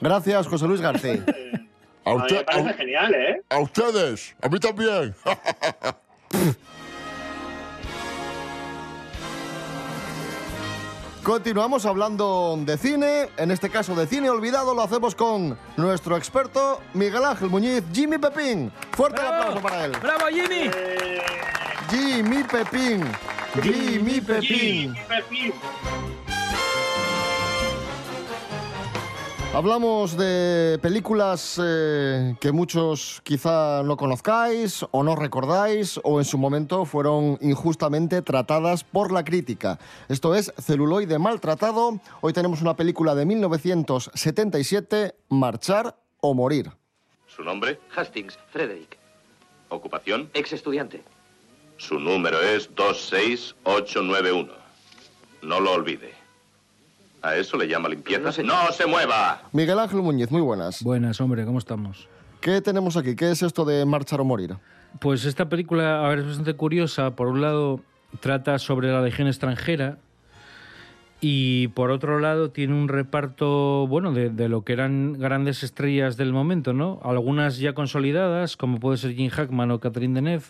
Gracias, 0.00 0.46
José 0.48 0.66
Luis 0.66 0.80
García. 0.80 1.24
A, 2.04 2.10
A 2.10 2.14
mí 2.16 2.20
usted- 2.22 2.36
me 2.38 2.44
parece 2.44 2.68
a- 2.68 2.72
genial, 2.74 3.14
¿eh? 3.14 3.42
a 3.48 3.58
ustedes, 3.60 4.34
a 4.42 4.48
mí 4.48 4.58
también. 4.60 5.14
Continuamos 11.24 11.86
hablando 11.86 12.54
de 12.66 12.76
cine, 12.76 13.30
en 13.38 13.50
este 13.50 13.70
caso 13.70 13.94
de 13.94 14.06
cine 14.06 14.28
olvidado, 14.28 14.74
lo 14.74 14.82
hacemos 14.82 15.14
con 15.14 15.58
nuestro 15.78 16.18
experto 16.18 16.82
Miguel 16.92 17.24
Ángel 17.24 17.48
Muñiz, 17.48 17.82
Jimmy 17.94 18.18
Pepín. 18.18 18.70
Fuerte 18.92 19.22
el 19.22 19.28
aplauso 19.28 19.62
para 19.62 19.86
él. 19.86 19.92
¡Bravo, 20.02 20.26
Jimmy! 20.26 20.70
Jimmy 21.88 22.42
Pepín. 22.42 23.04
Jimmy 23.62 24.20
Pepín. 24.20 24.94
Hablamos 29.54 30.16
de 30.16 30.80
películas 30.82 31.60
eh, 31.62 32.34
que 32.40 32.50
muchos 32.50 33.20
quizá 33.22 33.84
no 33.84 33.96
conozcáis 33.96 34.84
o 34.90 35.04
no 35.04 35.14
recordáis 35.14 36.00
o 36.02 36.18
en 36.18 36.24
su 36.24 36.38
momento 36.38 36.84
fueron 36.84 37.38
injustamente 37.40 38.20
tratadas 38.22 38.82
por 38.82 39.12
la 39.12 39.22
crítica. 39.24 39.78
Esto 40.08 40.34
es 40.34 40.52
Celuloide 40.58 41.20
Maltratado. 41.20 42.00
Hoy 42.20 42.32
tenemos 42.32 42.62
una 42.62 42.74
película 42.74 43.14
de 43.14 43.26
1977, 43.26 45.14
Marchar 45.28 45.94
o 46.20 46.34
Morir. 46.34 46.72
¿Su 47.28 47.44
nombre? 47.44 47.78
Hastings, 47.94 48.36
Frederick. 48.50 48.98
¿Ocupación? 49.68 50.30
Ex 50.34 50.52
estudiante. 50.52 51.04
Su 51.76 52.00
número 52.00 52.42
es 52.42 52.74
26891. 52.74 54.52
No 55.42 55.60
lo 55.60 55.74
olvide. 55.74 56.23
¿A 57.24 57.36
eso 57.36 57.56
le 57.56 57.66
llama 57.66 57.88
limpieza? 57.88 58.42
¡No 58.42 58.70
se 58.70 58.84
mueva! 58.84 59.40
Miguel 59.52 59.78
Ángel 59.78 60.02
Muñiz, 60.02 60.30
muy 60.30 60.42
buenas. 60.42 60.82
Buenas, 60.82 61.18
hombre, 61.22 61.46
¿cómo 61.46 61.58
estamos? 61.58 62.06
¿Qué 62.42 62.60
tenemos 62.60 62.98
aquí? 62.98 63.16
¿Qué 63.16 63.30
es 63.30 63.42
esto 63.42 63.64
de 63.64 63.86
Marchar 63.86 64.20
o 64.20 64.24
Morir? 64.26 64.56
Pues 65.00 65.24
esta 65.24 65.48
película, 65.48 66.04
a 66.04 66.08
ver, 66.10 66.18
es 66.18 66.26
bastante 66.26 66.52
curiosa. 66.52 67.16
Por 67.16 67.28
un 67.28 67.40
lado, 67.40 67.80
trata 68.20 68.58
sobre 68.58 68.92
la 68.92 69.00
legión 69.00 69.26
extranjera 69.26 69.96
y 71.22 71.68
por 71.68 71.90
otro 71.90 72.20
lado 72.20 72.50
tiene 72.50 72.74
un 72.74 72.88
reparto, 72.88 73.86
bueno, 73.86 74.12
de, 74.12 74.28
de 74.28 74.50
lo 74.50 74.62
que 74.62 74.74
eran 74.74 75.14
grandes 75.14 75.62
estrellas 75.62 76.18
del 76.18 76.34
momento, 76.34 76.74
¿no? 76.74 77.00
Algunas 77.02 77.56
ya 77.56 77.72
consolidadas, 77.72 78.58
como 78.58 78.80
puede 78.80 78.98
ser 78.98 79.14
Jim 79.14 79.30
Hackman 79.30 79.70
o 79.70 79.80
Catherine 79.80 80.14
Deneuve, 80.14 80.44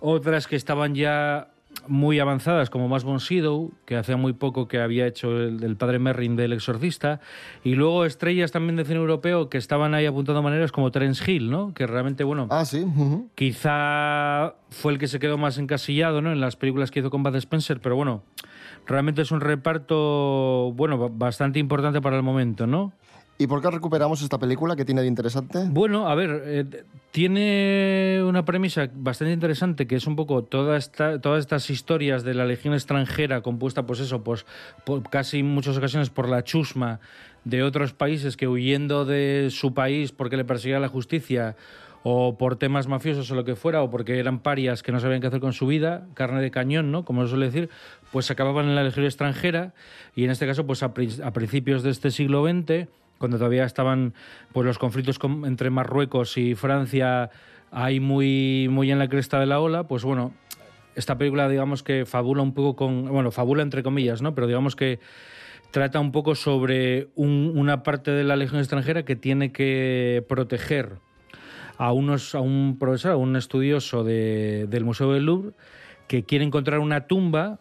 otras 0.00 0.46
que 0.46 0.56
estaban 0.56 0.94
ya 0.94 1.48
muy 1.88 2.18
avanzadas, 2.20 2.70
como 2.70 2.88
von 2.88 3.20
Sydow, 3.20 3.72
que 3.84 3.96
hacía 3.96 4.16
muy 4.16 4.32
poco 4.32 4.68
que 4.68 4.80
había 4.80 5.06
hecho 5.06 5.36
el, 5.36 5.62
el 5.64 5.76
padre 5.76 5.98
Merrin 5.98 6.36
del 6.36 6.52
Exorcista, 6.52 7.20
y 7.64 7.74
luego 7.74 8.04
estrellas 8.04 8.52
también 8.52 8.76
de 8.76 8.84
cine 8.84 8.96
europeo 9.00 9.48
que 9.48 9.58
estaban 9.58 9.94
ahí 9.94 10.06
apuntando 10.06 10.42
maneras 10.42 10.72
como 10.72 10.90
Terence 10.90 11.30
Hill, 11.30 11.50
¿no? 11.50 11.74
Que 11.74 11.86
realmente, 11.86 12.24
bueno, 12.24 12.46
Ah, 12.50 12.64
sí. 12.64 12.84
quizá 13.34 14.54
fue 14.70 14.92
el 14.92 14.98
que 14.98 15.08
se 15.08 15.18
quedó 15.18 15.38
más 15.38 15.58
encasillado, 15.58 16.22
¿no? 16.22 16.32
En 16.32 16.40
las 16.40 16.56
películas 16.56 16.90
que 16.90 17.00
hizo 17.00 17.10
con 17.10 17.22
Bud 17.22 17.36
Spencer, 17.36 17.80
pero 17.80 17.96
bueno, 17.96 18.22
realmente 18.86 19.22
es 19.22 19.30
un 19.30 19.40
reparto, 19.40 20.72
bueno, 20.74 20.98
ba- 20.98 21.08
bastante 21.12 21.58
importante 21.58 22.00
para 22.00 22.16
el 22.16 22.22
momento, 22.22 22.66
¿no? 22.66 22.92
¿Y 23.42 23.48
por 23.48 23.60
qué 23.60 23.72
recuperamos 23.72 24.22
esta 24.22 24.38
película? 24.38 24.76
¿Qué 24.76 24.84
tiene 24.84 25.00
de 25.00 25.08
interesante? 25.08 25.64
Bueno, 25.68 26.08
a 26.08 26.14
ver, 26.14 26.42
eh, 26.44 26.84
tiene 27.10 28.22
una 28.24 28.44
premisa 28.44 28.88
bastante 28.94 29.32
interesante 29.32 29.88
que 29.88 29.96
es 29.96 30.06
un 30.06 30.14
poco 30.14 30.44
toda 30.44 30.76
esta, 30.76 31.20
todas 31.20 31.40
estas 31.40 31.68
historias 31.68 32.22
de 32.22 32.34
la 32.34 32.44
legión 32.44 32.72
extranjera 32.72 33.40
compuesta, 33.40 33.84
pues 33.84 33.98
eso, 33.98 34.22
pues 34.22 34.46
por 34.84 35.02
casi 35.10 35.40
en 35.40 35.46
muchas 35.46 35.76
ocasiones 35.76 36.08
por 36.08 36.28
la 36.28 36.44
chusma 36.44 37.00
de 37.44 37.64
otros 37.64 37.94
países 37.94 38.36
que 38.36 38.46
huyendo 38.46 39.04
de 39.04 39.48
su 39.50 39.74
país 39.74 40.12
porque 40.12 40.36
le 40.36 40.44
perseguía 40.44 40.78
la 40.78 40.88
justicia 40.88 41.56
o 42.04 42.38
por 42.38 42.54
temas 42.56 42.86
mafiosos 42.86 43.28
o 43.32 43.34
lo 43.34 43.44
que 43.44 43.56
fuera, 43.56 43.82
o 43.82 43.90
porque 43.90 44.20
eran 44.20 44.38
parias 44.38 44.84
que 44.84 44.92
no 44.92 45.00
sabían 45.00 45.20
qué 45.20 45.26
hacer 45.26 45.40
con 45.40 45.52
su 45.52 45.66
vida, 45.66 46.06
carne 46.14 46.40
de 46.40 46.52
cañón, 46.52 46.92
¿no? 46.92 47.04
Como 47.04 47.24
se 47.24 47.30
suele 47.30 47.46
decir, 47.46 47.70
pues 48.12 48.30
acababan 48.30 48.66
en 48.66 48.76
la 48.76 48.84
legión 48.84 49.04
extranjera 49.04 49.74
y 50.14 50.24
en 50.24 50.30
este 50.30 50.46
caso, 50.46 50.64
pues 50.64 50.84
a, 50.84 50.86
a 50.86 51.32
principios 51.32 51.82
de 51.82 51.90
este 51.90 52.12
siglo 52.12 52.44
XX, 52.44 52.88
cuando 53.22 53.38
todavía 53.38 53.64
estaban 53.64 54.14
pues 54.52 54.66
los 54.66 54.78
conflictos 54.80 55.20
con- 55.20 55.44
entre 55.46 55.70
Marruecos 55.70 56.36
y 56.36 56.56
Francia 56.56 57.30
ahí 57.70 58.00
muy, 58.00 58.66
muy 58.68 58.90
en 58.90 58.98
la 58.98 59.08
cresta 59.08 59.38
de 59.38 59.46
la 59.46 59.60
ola, 59.60 59.86
pues 59.86 60.02
bueno, 60.02 60.32
esta 60.96 61.16
película, 61.16 61.48
digamos 61.48 61.84
que 61.84 62.04
fabula 62.04 62.42
un 62.42 62.52
poco 62.52 62.74
con. 62.74 63.04
Bueno, 63.06 63.30
fabula 63.30 63.62
entre 63.62 63.84
comillas, 63.84 64.22
¿no? 64.22 64.34
Pero 64.34 64.48
digamos 64.48 64.74
que 64.74 64.98
trata 65.70 66.00
un 66.00 66.10
poco 66.10 66.34
sobre 66.34 67.10
un- 67.14 67.52
una 67.54 67.84
parte 67.84 68.10
de 68.10 68.24
la 68.24 68.34
Legión 68.34 68.58
extranjera 68.58 69.04
que 69.04 69.14
tiene 69.14 69.52
que 69.52 70.24
proteger 70.28 70.96
a, 71.78 71.92
unos, 71.92 72.34
a 72.34 72.40
un 72.40 72.76
profesor, 72.76 73.12
a 73.12 73.16
un 73.16 73.36
estudioso 73.36 74.02
de- 74.02 74.66
del 74.68 74.84
Museo 74.84 75.12
del 75.12 75.26
Louvre, 75.26 75.52
que 76.08 76.24
quiere 76.24 76.44
encontrar 76.44 76.80
una 76.80 77.06
tumba 77.06 77.60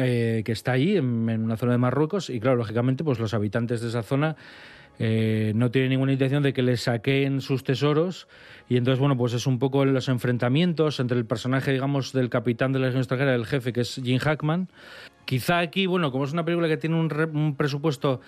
eh, 0.00 0.42
que 0.44 0.52
está 0.52 0.72
allí, 0.72 0.96
en, 0.96 1.28
una 1.28 1.56
zona 1.56 1.72
de 1.72 1.78
Marruecos, 1.78 2.30
y 2.30 2.40
claro, 2.40 2.56
lógicamente, 2.56 3.04
pues 3.04 3.18
los 3.18 3.34
habitantes 3.34 3.80
de 3.80 3.88
esa 3.88 4.02
zona 4.02 4.36
eh, 4.98 5.52
no 5.54 5.70
tienen 5.70 5.90
ninguna 5.90 6.12
intención 6.12 6.42
de 6.42 6.52
que 6.52 6.62
les 6.62 6.82
saquen 6.82 7.40
sus 7.40 7.64
tesoros, 7.64 8.28
y 8.68 8.76
entonces, 8.76 8.98
bueno, 9.00 9.16
pues 9.16 9.32
es 9.32 9.46
un 9.46 9.58
poco 9.58 9.84
los 9.84 10.08
enfrentamientos 10.08 11.00
entre 11.00 11.18
el 11.18 11.24
personaje, 11.24 11.72
digamos, 11.72 12.12
del 12.12 12.28
capitán 12.28 12.72
de 12.72 12.78
la 12.78 12.86
Legión 12.86 13.00
extranjera, 13.00 13.34
el 13.34 13.46
jefe, 13.46 13.72
que 13.72 13.80
es 13.80 14.00
Jim 14.02 14.18
Hackman. 14.18 14.68
Quizá 15.24 15.58
aquí, 15.58 15.86
bueno, 15.86 16.10
como 16.10 16.24
es 16.24 16.32
una 16.32 16.44
película 16.44 16.68
que 16.68 16.76
tiene 16.76 16.96
un, 16.96 17.08
re- 17.08 17.24
un 17.24 17.56
presupuesto 17.56 18.20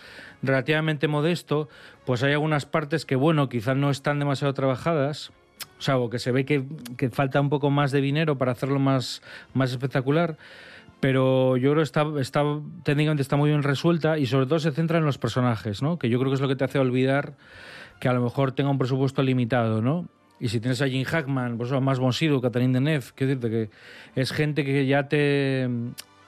relativamente 0.42 1.08
modesto, 1.08 1.68
pues 2.04 2.22
hay 2.22 2.32
algunas 2.32 2.64
partes 2.64 3.04
que, 3.04 3.16
bueno, 3.16 3.48
quizá 3.48 3.74
no 3.74 3.90
están 3.90 4.18
demasiado 4.18 4.54
trabajadas, 4.54 5.30
o 5.78 5.82
sea, 5.82 5.98
o 5.98 6.10
que 6.10 6.18
se 6.18 6.32
ve 6.32 6.44
que, 6.44 6.64
que 6.96 7.10
falta 7.10 7.40
un 7.40 7.48
poco 7.50 7.70
más 7.70 7.92
de 7.92 8.00
dinero 8.00 8.38
para 8.38 8.52
hacerlo 8.52 8.78
más, 8.78 9.22
más 9.54 9.70
espectacular. 9.70 10.36
Pero 11.02 11.56
yo 11.56 11.72
creo 11.72 11.78
que 11.78 11.82
está, 11.82 12.06
está, 12.20 12.44
técnicamente 12.84 13.22
está 13.22 13.34
muy 13.34 13.50
bien 13.50 13.64
resuelta 13.64 14.18
y 14.18 14.26
sobre 14.26 14.46
todo 14.46 14.60
se 14.60 14.70
centra 14.70 14.98
en 14.98 15.04
los 15.04 15.18
personajes, 15.18 15.82
¿no? 15.82 15.98
Que 15.98 16.08
yo 16.08 16.20
creo 16.20 16.30
que 16.30 16.36
es 16.36 16.40
lo 16.40 16.46
que 16.46 16.54
te 16.54 16.62
hace 16.62 16.78
olvidar 16.78 17.34
que 17.98 18.08
a 18.08 18.12
lo 18.12 18.22
mejor 18.22 18.52
tenga 18.52 18.70
un 18.70 18.78
presupuesto 18.78 19.20
limitado, 19.20 19.82
¿no? 19.82 20.06
Y 20.38 20.50
si 20.50 20.60
tienes 20.60 20.80
a 20.80 20.86
Jim 20.86 21.02
Hackman, 21.02 21.58
pues 21.58 21.72
a 21.72 21.80
más 21.80 21.98
Bonsido, 21.98 22.40
Catherine 22.40 22.72
Deneuve, 22.72 23.04
quiero 23.16 23.34
decirte 23.34 23.50
que 23.50 24.20
es 24.20 24.30
gente 24.30 24.64
que 24.64 24.86
ya 24.86 25.08
te, 25.08 25.68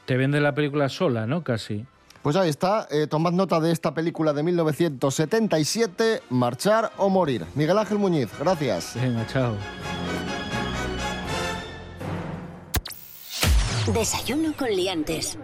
te 0.07 0.17
vende 0.17 0.41
la 0.41 0.55
película 0.57 0.89
sola, 0.89 1.29
¿no? 1.29 1.45
Casi. 1.45 1.87
Pues 2.23 2.35
ahí 2.35 2.49
está, 2.49 2.89
eh, 2.91 3.07
tomad 3.07 3.31
nota 3.31 3.61
de 3.61 3.71
esta 3.71 3.95
película 3.95 4.33
de 4.33 4.43
1977, 4.43 6.23
Marchar 6.31 6.91
o 6.97 7.09
Morir. 7.09 7.45
Miguel 7.55 7.79
Ángel 7.79 7.99
Muñiz, 7.99 8.37
gracias. 8.41 8.99
Venga, 9.01 9.25
chao. 9.29 9.55
Desayuno 13.93 14.55
con 14.57 14.69
liantes. 14.71 15.37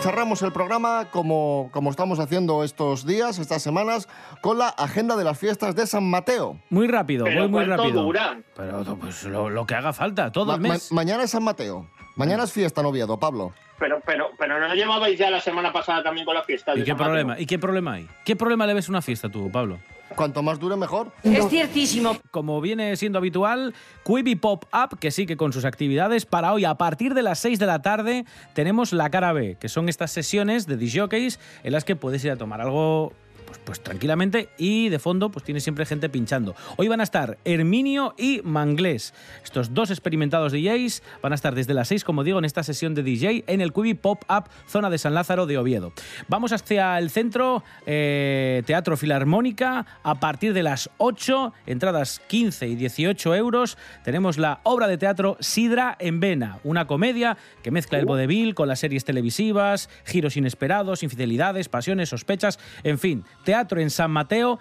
Cerramos 0.00 0.42
el 0.42 0.52
programa 0.52 1.08
como, 1.10 1.70
como 1.72 1.90
estamos 1.90 2.20
haciendo 2.20 2.62
estos 2.62 3.04
días, 3.04 3.40
estas 3.40 3.62
semanas, 3.62 4.08
con 4.40 4.56
la 4.56 4.68
agenda 4.68 5.16
de 5.16 5.24
las 5.24 5.36
fiestas 5.36 5.74
de 5.74 5.88
San 5.88 6.08
Mateo. 6.08 6.60
Muy 6.70 6.86
rápido, 6.86 7.24
Pero 7.24 7.40
voy 7.42 7.48
muy 7.48 7.64
¿cuánto 7.66 7.82
rápido. 7.82 8.02
dura? 8.04 8.38
Pero 8.56 8.96
pues 8.96 9.24
lo, 9.24 9.50
lo 9.50 9.66
que 9.66 9.74
haga 9.74 9.92
falta, 9.92 10.30
todo 10.30 10.46
Ma- 10.46 10.54
el 10.54 10.60
mes. 10.60 10.92
ma- 10.92 10.96
mañana 11.02 11.24
es 11.24 11.30
San 11.30 11.42
Mateo. 11.42 11.90
Mañana 12.14 12.44
es 12.44 12.52
fiesta 12.52 12.80
en 12.80 12.86
Oviedo, 12.86 13.18
Pablo. 13.18 13.52
Pero, 13.80 14.00
pero, 14.06 14.28
pero 14.38 14.60
no 14.60 14.72
llevabais 14.74 15.18
ya 15.18 15.30
la 15.30 15.40
semana 15.40 15.72
pasada 15.72 16.02
también 16.04 16.24
con 16.24 16.34
la 16.34 16.42
fiesta. 16.44 16.72
¿Y 16.76 16.80
qué 16.84 16.86
San 16.86 16.96
Mateo? 16.96 17.04
problema? 17.06 17.40
¿Y 17.40 17.46
qué 17.46 17.58
problema 17.58 17.92
hay? 17.94 18.08
¿Qué 18.24 18.36
problema 18.36 18.66
le 18.66 18.74
ves 18.74 18.88
a 18.88 18.92
una 18.92 19.02
fiesta 19.02 19.28
tú, 19.28 19.50
Pablo? 19.50 19.78
Cuanto 20.16 20.42
más 20.42 20.58
dure, 20.58 20.76
mejor. 20.76 21.12
Es 21.22 21.48
ciertísimo. 21.48 22.16
Como 22.30 22.60
viene 22.60 22.96
siendo 22.96 23.18
habitual, 23.18 23.74
Quibi 24.04 24.36
Pop 24.36 24.64
Up, 24.72 24.98
que 24.98 25.10
sigue 25.10 25.36
con 25.36 25.52
sus 25.52 25.64
actividades, 25.64 26.26
para 26.26 26.52
hoy 26.52 26.64
a 26.64 26.74
partir 26.76 27.14
de 27.14 27.22
las 27.22 27.38
6 27.40 27.58
de 27.58 27.66
la 27.66 27.82
tarde 27.82 28.24
tenemos 28.54 28.92
la 28.92 29.10
cara 29.10 29.32
B, 29.32 29.56
que 29.60 29.68
son 29.68 29.88
estas 29.88 30.10
sesiones 30.10 30.66
de 30.66 30.76
disjockeys 30.76 31.38
en 31.62 31.72
las 31.72 31.84
que 31.84 31.96
puedes 31.96 32.24
ir 32.24 32.30
a 32.30 32.36
tomar 32.36 32.60
algo 32.60 33.12
pues, 33.48 33.58
pues 33.64 33.80
tranquilamente 33.80 34.50
y 34.58 34.90
de 34.90 34.98
fondo 34.98 35.30
pues 35.30 35.44
tiene 35.44 35.60
siempre 35.60 35.86
gente 35.86 36.08
pinchando. 36.10 36.54
Hoy 36.76 36.88
van 36.88 37.00
a 37.00 37.02
estar 37.02 37.38
Herminio 37.44 38.14
y 38.18 38.42
Manglés. 38.44 39.14
Estos 39.42 39.72
dos 39.72 39.90
experimentados 39.90 40.52
DJs 40.52 41.02
van 41.22 41.32
a 41.32 41.34
estar 41.34 41.54
desde 41.54 41.72
las 41.72 41.88
6, 41.88 42.04
como 42.04 42.24
digo, 42.24 42.38
en 42.38 42.44
esta 42.44 42.62
sesión 42.62 42.94
de 42.94 43.02
DJ 43.02 43.44
en 43.46 43.60
el 43.62 43.72
Quibi 43.72 43.94
Pop 43.94 44.22
Up, 44.28 44.50
zona 44.66 44.90
de 44.90 44.98
San 44.98 45.14
Lázaro 45.14 45.46
de 45.46 45.56
Oviedo. 45.56 45.92
Vamos 46.28 46.52
hacia 46.52 46.98
el 46.98 47.10
centro, 47.10 47.64
eh, 47.86 48.62
Teatro 48.66 48.96
Filarmónica, 48.96 49.86
a 50.02 50.20
partir 50.20 50.52
de 50.52 50.62
las 50.62 50.90
8, 50.98 51.54
entradas 51.66 52.20
15 52.28 52.68
y 52.68 52.74
18 52.74 53.34
euros. 53.34 53.78
Tenemos 54.04 54.36
la 54.36 54.60
obra 54.64 54.88
de 54.88 54.98
teatro 54.98 55.38
Sidra 55.40 55.96
en 55.98 56.20
Vena, 56.20 56.58
una 56.64 56.86
comedia 56.86 57.38
que 57.62 57.70
mezcla 57.70 57.98
el 57.98 58.04
vodevil 58.04 58.54
con 58.54 58.68
las 58.68 58.80
series 58.80 59.04
televisivas, 59.04 59.88
giros 60.04 60.36
inesperados, 60.36 61.02
infidelidades, 61.02 61.68
pasiones, 61.70 62.10
sospechas, 62.10 62.58
en 62.82 62.98
fin, 62.98 63.24
teatro 63.44 63.80
en 63.80 63.90
San 63.90 64.10
Mateo. 64.10 64.58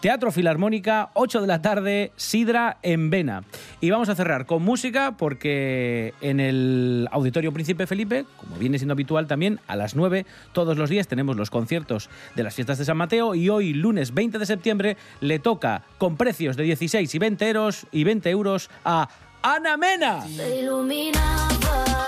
Teatro 0.00 0.30
Filarmónica, 0.30 1.10
8 1.14 1.40
de 1.40 1.46
la 1.48 1.60
tarde, 1.60 2.12
Sidra 2.14 2.78
en 2.82 3.10
Vena. 3.10 3.42
Y 3.80 3.90
vamos 3.90 4.08
a 4.08 4.14
cerrar 4.14 4.46
con 4.46 4.62
música 4.62 5.16
porque 5.16 6.14
en 6.20 6.38
el 6.38 7.08
Auditorio 7.10 7.52
Príncipe 7.52 7.84
Felipe, 7.88 8.24
como 8.36 8.56
viene 8.56 8.78
siendo 8.78 8.92
habitual 8.92 9.26
también, 9.26 9.58
a 9.66 9.74
las 9.74 9.96
9 9.96 10.24
todos 10.52 10.78
los 10.78 10.88
días 10.88 11.08
tenemos 11.08 11.36
los 11.36 11.50
conciertos 11.50 12.10
de 12.36 12.44
las 12.44 12.54
fiestas 12.54 12.78
de 12.78 12.84
San 12.84 12.96
Mateo 12.96 13.34
y 13.34 13.48
hoy, 13.48 13.72
lunes 13.72 14.14
20 14.14 14.38
de 14.38 14.46
septiembre, 14.46 14.96
le 15.20 15.40
toca 15.40 15.82
con 15.98 16.16
precios 16.16 16.56
de 16.56 16.62
16 16.62 17.12
y 17.12 17.18
20 17.18 17.48
euros, 17.48 17.86
y 17.90 18.04
20 18.04 18.30
euros 18.30 18.70
a 18.84 19.08
Ana 19.42 19.76
Mena. 19.76 20.24
Se 20.28 20.60
iluminaba 20.60 22.07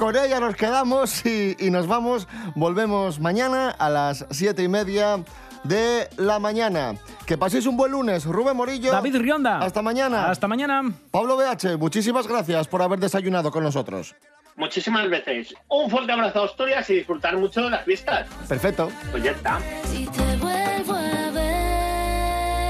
con 0.00 0.16
ella 0.16 0.40
nos 0.40 0.56
quedamos 0.56 1.24
y, 1.26 1.54
y 1.60 1.70
nos 1.70 1.86
vamos. 1.86 2.26
Volvemos 2.54 3.20
mañana 3.20 3.68
a 3.68 3.90
las 3.90 4.24
siete 4.30 4.62
y 4.62 4.68
media 4.68 5.22
de 5.62 6.08
la 6.16 6.38
mañana. 6.38 6.94
Que 7.26 7.36
paséis 7.36 7.66
un 7.66 7.76
buen 7.76 7.92
lunes. 7.92 8.24
Rubén 8.24 8.56
Morillo. 8.56 8.92
David 8.92 9.16
Rionda. 9.16 9.58
Hasta 9.58 9.82
mañana. 9.82 10.30
Hasta 10.30 10.48
mañana. 10.48 10.90
Pablo 11.10 11.36
BH, 11.36 11.76
muchísimas 11.78 12.26
gracias 12.26 12.66
por 12.66 12.80
haber 12.80 12.98
desayunado 12.98 13.50
con 13.50 13.62
nosotros. 13.62 14.14
Muchísimas 14.56 15.06
veces. 15.10 15.54
Un 15.68 15.90
fuerte 15.90 16.12
abrazo 16.12 16.44
a 16.44 16.46
Asturias 16.46 16.88
y 16.88 16.94
disfrutar 16.94 17.36
mucho 17.36 17.60
de 17.60 17.68
las 17.68 17.84
fiestas. 17.84 18.26
Perfecto. 18.48 18.90
Pues 19.10 19.22
ya 19.22 19.32
está. 19.32 19.58
Si 19.84 20.06
te 20.06 20.36
vuelvo 20.38 20.94
a 20.94 21.30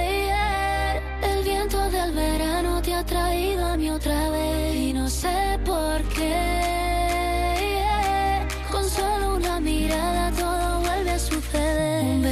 ver, 0.01 1.03
el 1.23 1.45
viento 1.45 1.79
del 1.90 2.12
verano 2.12 2.83
te 2.83 2.93
ha 2.93 3.07
traído 3.07 3.66
a 3.69 3.77
mí 3.77 3.88
otra 3.88 4.31
vez 4.31 4.75
y 4.75 4.93
no 4.93 5.09
sé 5.09 5.61
por 5.64 6.03
qué. 6.09 6.80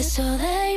so 0.08 0.38
that 0.38 0.67